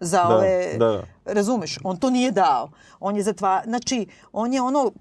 [0.00, 0.76] za Da, ove...
[0.78, 1.02] da.
[1.24, 1.78] Razumeš?
[1.84, 2.70] On to nije dao.
[3.00, 3.62] On je zatva...
[3.64, 4.92] Znači, on je ono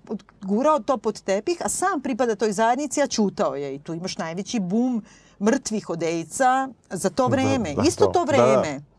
[0.42, 3.76] gurao to pod tepih, a sam pripada toj zajednici, a čutao je.
[3.76, 5.04] I tu imaš najveći bum
[5.42, 7.74] mrtvih od AIDS-a za to vreme.
[7.74, 8.12] da, Isto to.
[8.12, 8.95] to Da, da.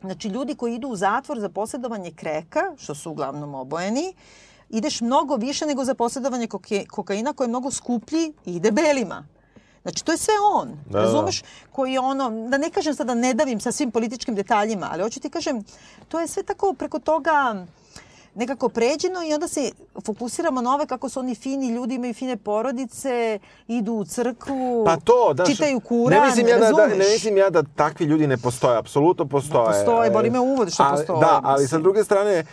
[0.00, 4.14] Znači, ljudi koji idu u zatvor za posjedovanje kreka, što su uglavnom obojeni,
[4.68, 6.48] ideš mnogo više nego za posjedovanje
[6.90, 9.26] kokaina koji je mnogo skuplji i ide belima.
[9.82, 11.04] Znači, to je sve on, Da, da.
[11.04, 11.42] razumeš?
[11.72, 15.20] Koji je ono, da ne kažem sada, ne davim sa svim političkim detaljima, ali hoću
[15.20, 15.64] ti kažem,
[16.08, 17.66] to je sve tako preko toga
[18.34, 19.70] nekako pređeno i onda se
[20.06, 24.96] fokusiramo na ove kako su oni fini ljudi, imaju fine porodice, idu u crkvu, Pa
[24.96, 28.26] to, znaš, čitaju Kuran, ne mislim ja da, da, ne mislim ja da takvi ljudi
[28.26, 29.66] ne postoje, apsolutno postoje.
[29.66, 31.82] postoje, boli me uvod što Ali- postoje, Da, ali sa mislim.
[31.82, 32.44] druge strane, e,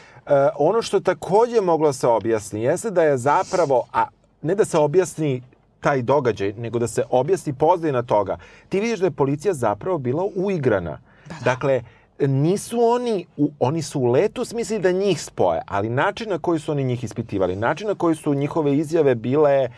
[0.55, 4.05] ono što takođe moglo se objasni jeste da je zapravo, a
[4.41, 5.43] ne da se objasni
[5.79, 8.37] taj događaj, nego da se objasni pozadina toga.
[8.69, 10.99] Ti vidiš da je policija zapravo bila uigrana.
[11.41, 11.83] Dakle,
[12.19, 16.59] nisu oni, u, oni su u letu smislili da njih spoje, ali način na koji
[16.59, 19.69] su oni njih ispitivali, način na koji su njihove izjave bile e,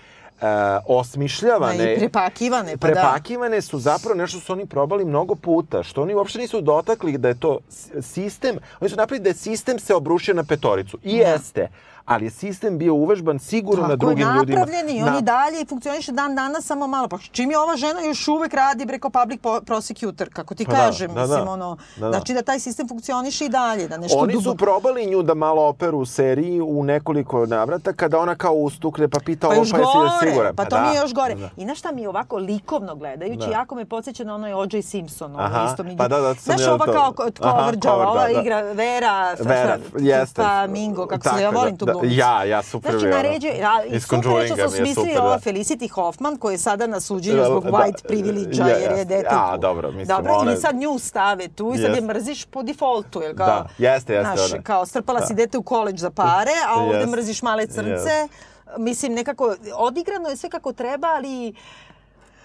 [0.87, 2.93] osmišljavane, Da, i prepakivane, pa da.
[2.93, 7.27] prepakivane su zapravo nešto su oni probali mnogo puta, što oni uopšte nisu dotakli da
[7.27, 7.59] je to
[8.01, 10.97] sistem, oni su napravili da je sistem se obrušio na petoricu.
[11.03, 11.67] I jeste,
[12.09, 14.59] ali je sistem bio uvežban sigurno na drugim Tako je ljudima.
[14.59, 17.07] napravljen i on i dalje funkcioniše dan danas samo malo.
[17.07, 20.77] Pa čim je ova žena još uvek radi preko public prosecutor, kako ti Pa da,
[20.77, 21.21] kažem, da, da.
[21.23, 22.09] mislim, ono, Da, da.
[22.09, 25.63] znači da taj sistem funkcioniše i dalje, da nešto Oni su probali nju da malo
[25.63, 26.29] operu u seriji
[26.61, 29.91] u nekoliko navrata kada ona kao ustukne pa pita Pa ovo pa jesi
[30.21, 30.55] siguran?
[30.55, 31.35] pa to da, mi je još gore.
[31.35, 31.49] da.
[31.57, 33.51] I znaš šta mi je ovako likovno gledajući, Da.
[33.51, 34.81] jako me podsjeća na onoj O.J.
[34.81, 35.97] Simpson, ovo Aha, isto mi...
[35.97, 38.41] pa da, da, Znaš, ova to- kao ko- Aha, cover, ova da, da.
[38.41, 40.25] igra Vera, Vera, Fra-.
[40.35, 42.19] Flamingo, kako se, Tako ja da, volim tu da, glumicu.
[42.19, 45.21] ja, ja, super Znači, naređuje, ja, Iz super što Conjuringa su mi je smislili super,
[45.21, 45.51] ova da.
[45.51, 49.27] Felicity Hoffman, koja je sada na suđenju zbog da, white privilege-a, je, jer je dete...
[49.31, 52.63] A, dobro, mislim, Dobro, ona i sad nju stave tu i sad je mrziš po
[52.63, 53.47] defaultu, jel kao...
[53.47, 54.63] Da, jeste, jeste Znaš, ona.
[54.63, 55.37] kao strpala si Da.
[55.37, 57.11] dete u koleđ za pare, a ovde Jeste.
[57.11, 57.89] mrziš male crnce.
[57.89, 58.27] Jeste.
[58.77, 61.53] Mislim, nekako, odigrano je sve kako treba, ali...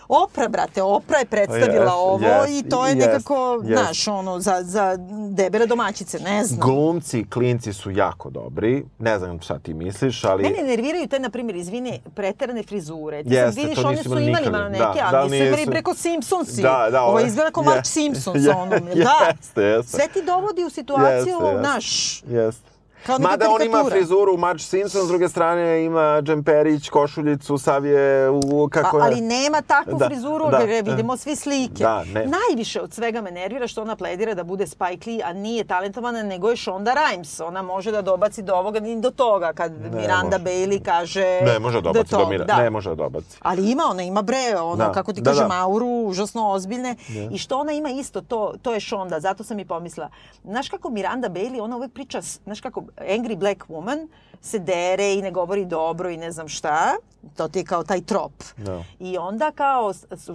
[0.08, 3.82] Opra, brate, Opra je predstavila Jest, ovo jest, i to je jest, nekako, jest.
[3.82, 4.96] znaš, ono, za, za
[5.30, 6.60] debele domaćice, ne znam.
[6.62, 8.84] Glumci, klinci su jako dobri.
[8.98, 10.42] Ne znam šta ti misliš, ali...
[10.42, 13.22] Mene nerviraju te, na primjer, izvini, preterane frizure.
[13.24, 14.52] Ti Jeste, vidiš, one su imali nikad.
[14.52, 15.70] malo neke, Da, da, ali nisu imali nisu.
[15.70, 16.62] preko Simpsonsi.
[16.62, 19.26] Da, da, Ovo izgleda kao Mark je- Simpson je- sa onom, da?
[19.28, 19.90] jeste, jeste.
[19.90, 21.58] Sve ti dovodi u situaciju, Jeste, jeste.
[21.60, 22.73] znaš, Jeste.
[23.06, 28.30] Kao Mada on ima frizuru Marge Simpson, s druge strane ima džemperić, košuljicu, sav je
[28.30, 29.02] u, kako je...
[29.04, 30.90] ali nema takvu Da, frizuru, da, jer da.
[30.90, 31.82] vidimo svi slike.
[31.82, 32.26] Da, ne.
[32.26, 36.22] Najviše od svega me nervira što ona pledira da bude Spike Lee, a nije talentovana,
[36.22, 37.40] nego je Shonda Rhimes.
[37.40, 40.44] Ona može da dobaci do ovoga ni do toga, kad Miranda može.
[40.46, 41.40] Bailey kaže...
[41.42, 43.38] Ne može da dobaci to- do Mira, ne može da dobaci.
[43.40, 45.54] Ali ima, ona ima bre, ono, Da, kako ti da, kažem, da.
[45.56, 46.96] auru, užasno ozbiljne.
[47.30, 50.08] I što ona ima isto, to, to je Shonda, zato sam i pomislila.
[50.44, 54.08] Znaš kako Miranda Bailey, ona uvek priča, znaš kako Angry Black Woman
[54.44, 56.96] se dere i ne govori dobro i ne znam šta.
[57.36, 58.32] To ti je kao taj trop.
[58.56, 58.84] Da.
[59.00, 59.92] I onda kao,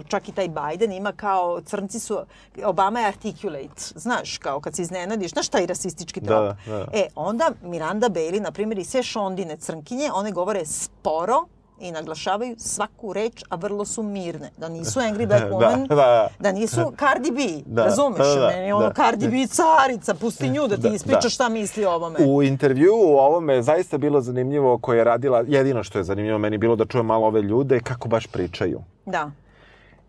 [0.08, 2.18] čak i taj Biden ima kao, crnci su,
[2.64, 6.56] Obama je articulate, znaš, kao kad se iznenadiš, znaš taj rasistički trop.
[6.66, 6.86] Da, da.
[6.92, 11.46] E, onda Miranda Bailey, na primjer, i sve šondine crnkinje, one govore sporo
[11.80, 14.50] i naglašavaju svaku reč, a vrlo su mirne.
[14.58, 16.28] Da nisu Angry Black Da, Woman, da.
[16.40, 18.18] da nisu Cardi B, Da, razumeš?
[18.18, 18.94] da, da, Meni ono da.
[18.94, 21.28] Cardi B carica, pusti nju da ti Da, ispriča da.
[21.28, 22.18] šta misli o ovome.
[22.20, 26.38] U intervju o ovome je zaista bilo zanimljivo koje je radila, jedino što je zanimljivo
[26.38, 28.80] meni bilo da čujem malo ove ljude kako baš pričaju.
[29.06, 29.30] Da.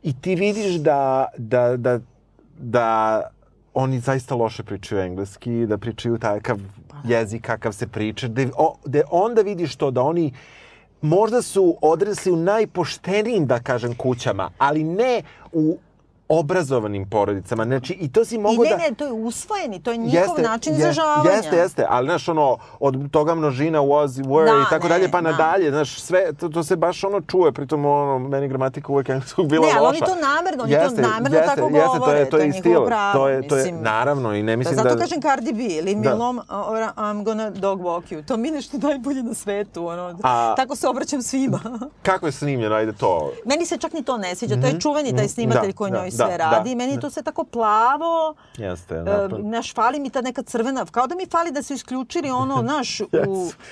[0.03, 1.99] I ti vidiš da, da, da,
[2.59, 3.21] da
[3.73, 6.57] oni zaista loše pričaju engleski, da pričaju takav
[7.03, 10.33] jezik kakav se priča, da, o, da onda vidiš to da oni
[11.01, 15.21] možda su odrasli u najpoštenijim, da kažem, kućama, ali ne
[15.51, 15.77] u
[16.31, 17.63] obrazovanim porodicama.
[17.65, 18.77] Znači, i to si I mogu ne, da...
[18.77, 21.31] ne, to je usvojeni, to je njihov način izražavanja.
[21.31, 25.11] Jeste, jeste, ali znaš ono, od toga množina was, were Da, i tako ne, dalje
[25.11, 25.31] pa da.
[25.31, 29.47] nadalje, znaš, sve, to, to se baš ono čuje, pritom ono, meni gramatika uvek engleskog
[29.47, 29.79] bila Ne, loša.
[29.79, 32.41] ali oni to namerno, oni to namerno tako jeste, to je, govore, to to je
[32.41, 33.83] je i njihovo stil, pravo, to je, to je, mislim.
[33.83, 34.97] naravno, i ne Da, mislim zato da...
[34.97, 35.59] kažem Cardi B,
[35.95, 36.15] me Da.
[36.49, 38.25] or I'm gonna dog walk you.
[38.25, 39.87] To mi je nešto najbolje na svetu.
[39.87, 40.19] Ono.
[40.23, 41.59] A- Tako se obraćam svima.
[42.01, 43.31] Kako je snimljeno, ajde to.
[43.45, 44.55] Meni se čak ni to ne sviđa.
[44.55, 46.75] To je čuveni taj snimatelj Da, koji da, njoj da, sve da, radi.
[46.75, 48.35] Meni je to sve tako plavo.
[48.57, 49.37] Jeste, napravo.
[49.43, 53.01] naš, fali mi ta neka crvena, kao da mi fali da su isključili ono, naš,
[53.01, 53.05] u,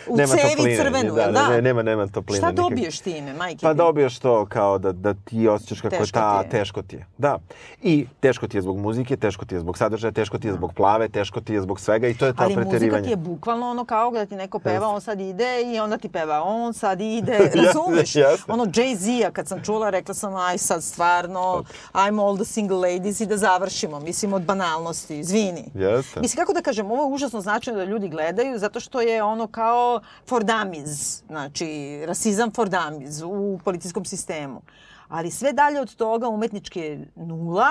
[0.07, 1.31] u Nema cevi topline, crvenu, da, da?
[1.31, 1.47] da?
[1.49, 2.37] Ne, nema, nema topline.
[2.37, 3.61] Šta dobiješ time, majke?
[3.61, 6.49] Pa dobiješ to kao da, da ti osjećaš kako Teško je ta, ti je.
[6.49, 7.05] teško ti je.
[7.17, 7.39] Da.
[7.81, 10.73] I teško ti je zbog muzike, teško ti je zbog sadržaja, teško ti je zbog
[10.73, 13.03] plave, teško ti je zbog svega i to je to Ali muzika preterivanje.
[13.03, 16.09] ti je bukvalno ono kao da ti neko peva, on sad ide i onda ti
[16.09, 18.13] peva on sad ide, razumeš?
[18.47, 23.19] Ono Jay-Z-a kad sam čula, rekla sam aj sad stvarno, I'm all the single ladies
[23.19, 25.71] i da završimo, mislim od banalnosti, izvini.
[25.75, 26.19] Jeste.
[26.19, 29.47] Mislim, kako da kažem, ovo je užasno značajno da ljudi gledaju, zato što je ono
[29.47, 34.61] kao for dummies, znači rasizam for dummies u policijskom sistemu.
[35.09, 37.69] Ali sve dalje od toga umetnički je nula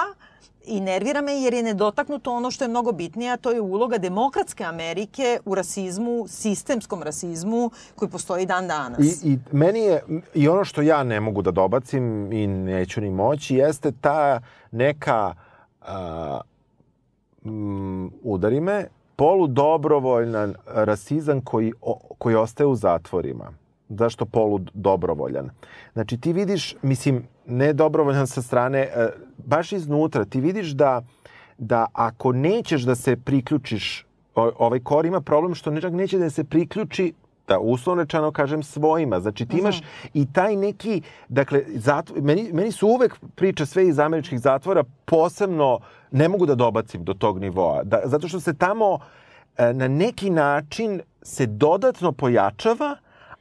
[0.64, 3.98] i nervira me jer je nedotaknuto ono što je mnogo bitnije, a to je uloga
[3.98, 9.22] demokratske Amerike u rasizmu, sistemskom rasizmu koji postoji dan danas.
[9.22, 10.02] I, I meni je,
[10.34, 15.34] i ono što ja ne mogu da dobacim i neću ni moći, jeste ta neka,
[15.80, 16.40] a,
[17.44, 18.86] m, udari me,
[19.16, 23.52] poludobrovoljan rasizam koji, o, koji ostaje u zatvorima.
[23.88, 25.50] Zašto poludobrovoljan?
[25.92, 29.08] Znači ti vidiš, mislim, ne dobrovoljan sa strane, e,
[29.46, 31.02] baš iznutra, ti vidiš da,
[31.58, 36.44] da ako nećeš da se priključiš, ovaj kor ima problem što nečak neće da se
[36.44, 37.12] priključi
[37.48, 39.20] da uslovno rečeno kažem svojima.
[39.20, 39.80] Znači ti imaš
[40.14, 45.80] i taj neki, dakle, zatvor, meni, meni su uvek priče sve iz američkih zatvora posebno,
[46.10, 47.82] ne mogu da dobacim do tog nivoa.
[47.84, 48.98] Da, zato što se tamo
[49.56, 52.96] e, na neki način se dodatno pojačava,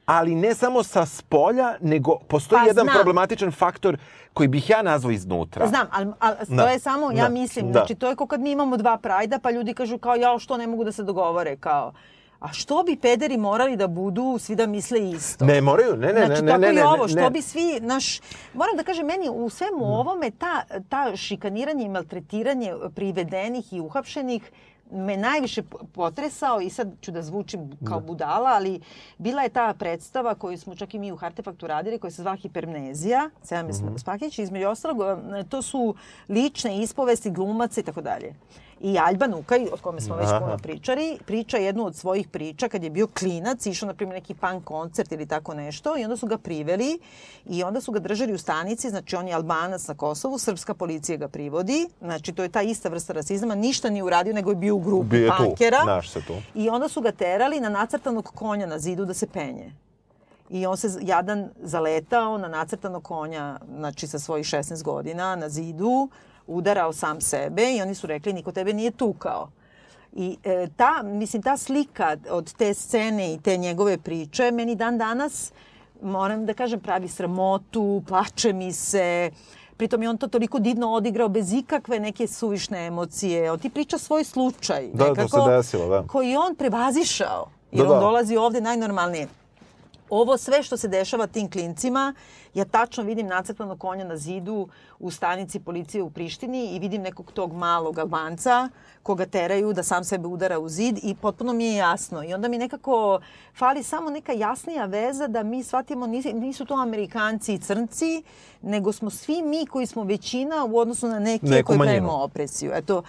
[0.07, 2.95] ali ne samo sa spolja, nego postoji Pa, jedan znam.
[2.95, 3.97] problematičan faktor
[4.33, 5.67] koji bih ja nazvao iznutra.
[5.67, 6.63] Znam, ali, ali to Da.
[6.63, 7.29] je samo, ja Da.
[7.29, 7.71] mislim, Da.
[7.73, 10.57] znači to je kao kad mi imamo dva prajda, pa ljudi kažu kao, ja, što
[10.57, 11.93] ne mogu da se dogovore, kao,
[12.39, 15.45] a što bi pederi morali da budu, svi da misle isto?
[15.45, 17.29] Ne moraju, ne, ne, znači, ne, tako ne, i ne, ovo, ne, što ne.
[17.29, 18.19] bi svi, naš,
[18.53, 24.51] moram da kažem, meni u svemu ovome ta, ta šikaniranje i maltretiranje privedenih i uhapšenih
[24.91, 28.79] me najviše po- potresao i sad ću da zvučim kao budala, ali
[29.17, 32.35] bila je ta predstava koju smo čak i mi u Hartefaktu radili, koja se zva
[32.35, 35.95] Hipermnezija, Sevan mm Spakić, između ostalog, e, to su
[36.29, 38.33] lične ispovesti glumaca i tako dalje.
[38.82, 42.84] I Aljban Ukaj, o kome smo već puno pričali, priča jednu od svojih priča kad
[42.84, 46.28] je bio klinac, išao na primjer neki punk koncert ili tako nešto i onda su
[46.28, 46.99] ga priveli
[47.45, 51.17] i onda su ga držali u stanici, znači on je albanac na Kosovu, srpska policija
[51.17, 54.75] ga privodi, znači to je ta ista vrsta rasizma, ništa nije uradio nego je bio
[54.75, 55.84] u grupi Bio punkera.
[55.86, 56.34] naš se tu.
[56.55, 59.73] I onda su ga terali na nacrtanog konja na zidu da se penje.
[60.49, 66.09] I on se jadan zaletao na nacrtanog konja, znači sa svojih 16 godina na zidu,
[66.47, 69.49] udarao sam sebe i oni su rekli niko tebe nije tukao.
[70.13, 74.97] I e, ta, mislim, ta slika od te scene i te njegove priče meni dan
[74.97, 75.51] danas,
[76.01, 79.31] moram da kažem, pravi sramotu, plače mi se,
[79.77, 83.51] Pritom je on to toliko divno odigrao bez ikakve neke suvišne emocije.
[83.51, 84.87] On ti priča svoj slučaj.
[84.93, 86.03] Da, to nekako, se desilo, da.
[86.07, 87.49] Koji on prevazišao.
[87.71, 88.05] Jer Da, on da.
[88.05, 89.27] dolazi ovde najnormalnije.
[90.09, 92.13] Ovo sve što se dešava tim klincima,
[92.53, 94.67] ja tačno vidim nacrtanog konja na zidu
[94.99, 98.69] u stanici policije u Prištini i vidim nekog tog malog Albanca
[99.03, 102.23] koga teraju da sam sebe udara u zid i potpuno mi je jasno.
[102.23, 103.19] I onda mi nekako
[103.57, 108.23] fali samo neka jasnija veza da mi shvatimo nisu, to Amerikanci i Crnci,
[108.61, 112.71] nego smo svi mi koji smo većina u odnosu na neke Neku koji pravimo opresiju.
[112.73, 113.03] Eto,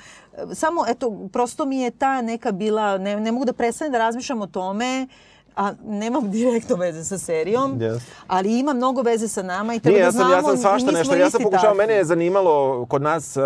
[0.53, 4.43] samo, eto, prosto mi je ta neka bila, ne, ne mogu da prestanem da razmišljam
[4.43, 5.07] o tome,
[5.59, 8.01] a nemam direktno veze sa serijom, Yes.
[8.27, 10.57] ali ima mnogo veze sa nama i treba Nije, da ja sam, znamo ja sam
[10.57, 11.15] svašta nešto.
[11.15, 13.43] Ja sam pokušao, mene je zanimalo kod nas, uh,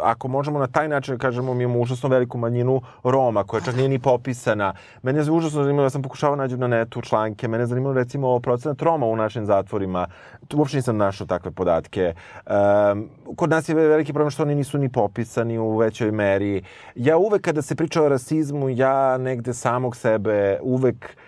[0.00, 3.76] ako možemo na taj način da kažemo, mi imamo užasno veliku manjinu Roma, koja čak
[3.76, 4.74] nije ni popisana.
[5.02, 7.94] Mene je užasno zanimalo, ja sam pokušao da nađem na netu članke, mene je zanimalo
[7.94, 10.06] recimo procenat Roma u našim zatvorima.
[10.54, 12.14] Uopšte nisam našao takve podatke.
[12.46, 16.62] Um, kod nas je veliki problem što oni nisu ni popisani u većoj meri.
[16.94, 21.27] Ja uvek kada se priča o rasizmu, ja negde samog sebe uvek uh,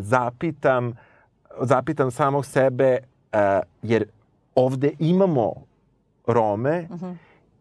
[0.00, 0.94] zapitam
[1.60, 2.98] zapitam samog sebe,
[3.32, 3.38] uh,
[3.82, 4.04] jer
[4.54, 5.52] ovde imamo
[6.26, 6.88] Rome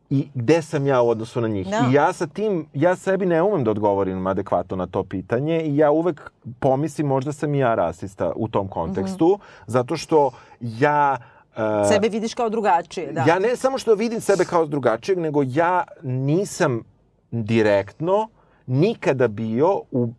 [0.09, 1.67] i gde sam ja u odnosu na njih.
[1.67, 1.87] Da.
[1.89, 5.77] I ja sa tim, ja sebi ne umem da odgovorim adekvatno na to pitanje i
[5.77, 10.31] ja uvek pomislim možda sam i ja rasista u tom kontekstu, zato što
[10.61, 11.17] ja...
[11.51, 13.23] uh, Sebe vidiš kao drugačije, da.
[13.27, 16.83] Ja ne samo što vidim sebe kao drugačijeg, nego ja nisam
[17.31, 18.29] direktno
[18.65, 20.09] nikada bio u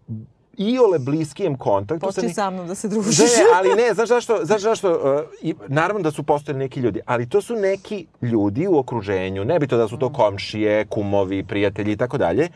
[0.58, 3.18] iole bliskijem kontaktu Počni ni- sa mnom da se družiš.
[3.18, 4.98] Ne, ali ne, znaš zašto, znaš zašto, uh,
[5.42, 9.58] i, naravno da su postojali neki ljudi, ali to su neki ljudi u okruženju, ne
[9.58, 12.48] bi to da su to komšije, kumovi, prijatelji i tako dalje,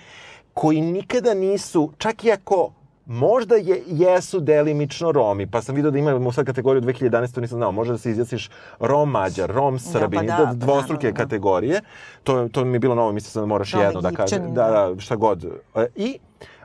[0.55, 2.73] koji nikada nisu, čak i ako
[3.07, 7.59] možda je, jesu delimično Romi, pa sam vidio da imamo sad kategoriju 2011, to nisam
[7.59, 8.51] znao, može da se izjasniš
[8.81, 11.25] Rom Mađar, Rom Srbin, pa da, da, pa dvostruke naravno.
[11.25, 11.81] kategorije,
[12.23, 14.65] to, to mi je bilo novo, mislio sam da moraš Rom jedno da Egipćanin, da,
[14.65, 14.95] da.
[14.95, 15.45] da, šta god.
[15.75, 16.19] E, I,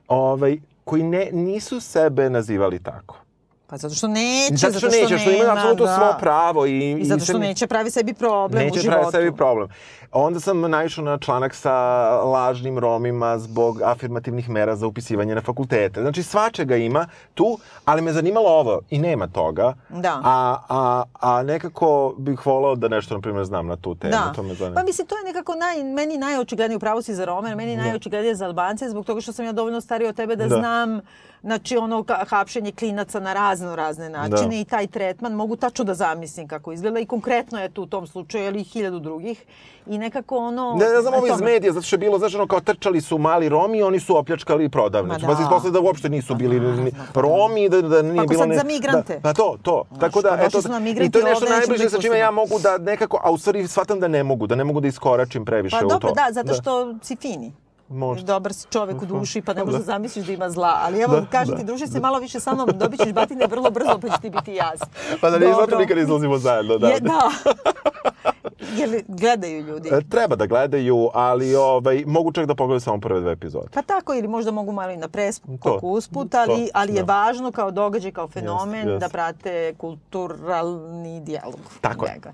[0.07, 3.26] ovaj, koji ne, nisu sebe nazivali tako.
[3.67, 5.95] Pa zato što neće, Zato što neće, što imaju apsolutno da.
[5.95, 6.65] svo pravo.
[6.65, 8.99] I, I zato što sam- neće pravi sebi problem u Neće životu.
[8.99, 9.67] pravi sebi problem.
[10.13, 11.73] Onda sam naišao na članak sa
[12.11, 16.01] lažnim Romima zbog afirmativnih mera za upisivanje na fakultete.
[16.01, 19.73] Znači, svačega ima tu, ali me zanimalo ovo i nema toga.
[19.89, 20.21] Da.
[20.23, 21.87] A, a, a nekako
[22.17, 24.11] bih volao da nešto, na primjer, znam na tu temu.
[24.11, 24.33] Da.
[24.35, 24.75] To me zanima.
[24.75, 28.35] Pa mislim, to je nekako naj, meni najočiglednije, upravo si za Rome, meni je najočiglednije
[28.35, 30.55] za Albance, zbog toga što sam ja dovoljno starija od tebe da, Da.
[30.55, 30.99] znam
[31.47, 34.55] Znači, ono hapšenje klinaca na razno razne načine Da.
[34.55, 38.07] i taj tretman mogu tačno da zamislim kako izgleda i konkretno je tu u tom
[38.07, 39.45] slučaju, ali i hiljadu drugih.
[39.87, 40.73] I nekako ono...
[40.73, 43.17] Ne, ne znam ovo iz medija, zato što je bilo, znaš, ono, kao trčali su
[43.17, 45.25] mali Romi, oni su opljačkali prodavnicu.
[45.25, 45.43] Pa se da.
[45.43, 47.27] ispostavilo da uopšte nisu bili ni- naravno, pa da.
[47.27, 48.43] Romi, da, da nije Pa bilo...
[48.43, 49.13] sad za migrante.
[49.13, 49.83] Da, pa to, to.
[49.99, 50.59] Tako da, pa eto,
[51.01, 53.67] i to je nešto najbliže da sa čime ja mogu da nekako, a u stvari
[53.67, 56.15] shvatam da ne mogu, da ne mogu da iskoračim previše Pa u dobro, to.
[56.15, 57.53] da, zato što si fini.
[57.89, 58.25] Možda.
[58.25, 59.85] Dobar si čovek u duši, pa ne možeš da Da.
[59.85, 60.77] zamisliš da ima zla.
[60.77, 61.57] Ali evo, Da, kažem da.
[61.57, 64.29] ti, druži se malo više sa mnom, dobit ćeš batine vrlo brzo, pa će ti
[64.29, 64.87] biti jasno.
[65.21, 66.87] Pa da nije zato nikad izlazimo zajedno, da.
[66.87, 67.19] Je, da.
[68.77, 69.89] Jer gledaju ljudi.
[69.89, 73.67] E, Treba da gledaju, ali ovaj, mogu čak da pogledaju samo prve dve epizode.
[73.73, 75.49] Pa tako, ili možda mogu malo i na preskok
[75.83, 77.13] usput, ali, To, ali je da.
[77.15, 79.09] važno kao događaj, kao fenomen Jeste, da jeste.
[79.09, 81.59] prate kulturalni dijalog.
[81.81, 82.11] Tako je.
[82.13, 82.33] njega.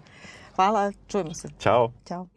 [0.56, 1.50] Hvala, čujemo se.
[1.60, 1.92] Ćao.
[2.08, 2.28] Ćao.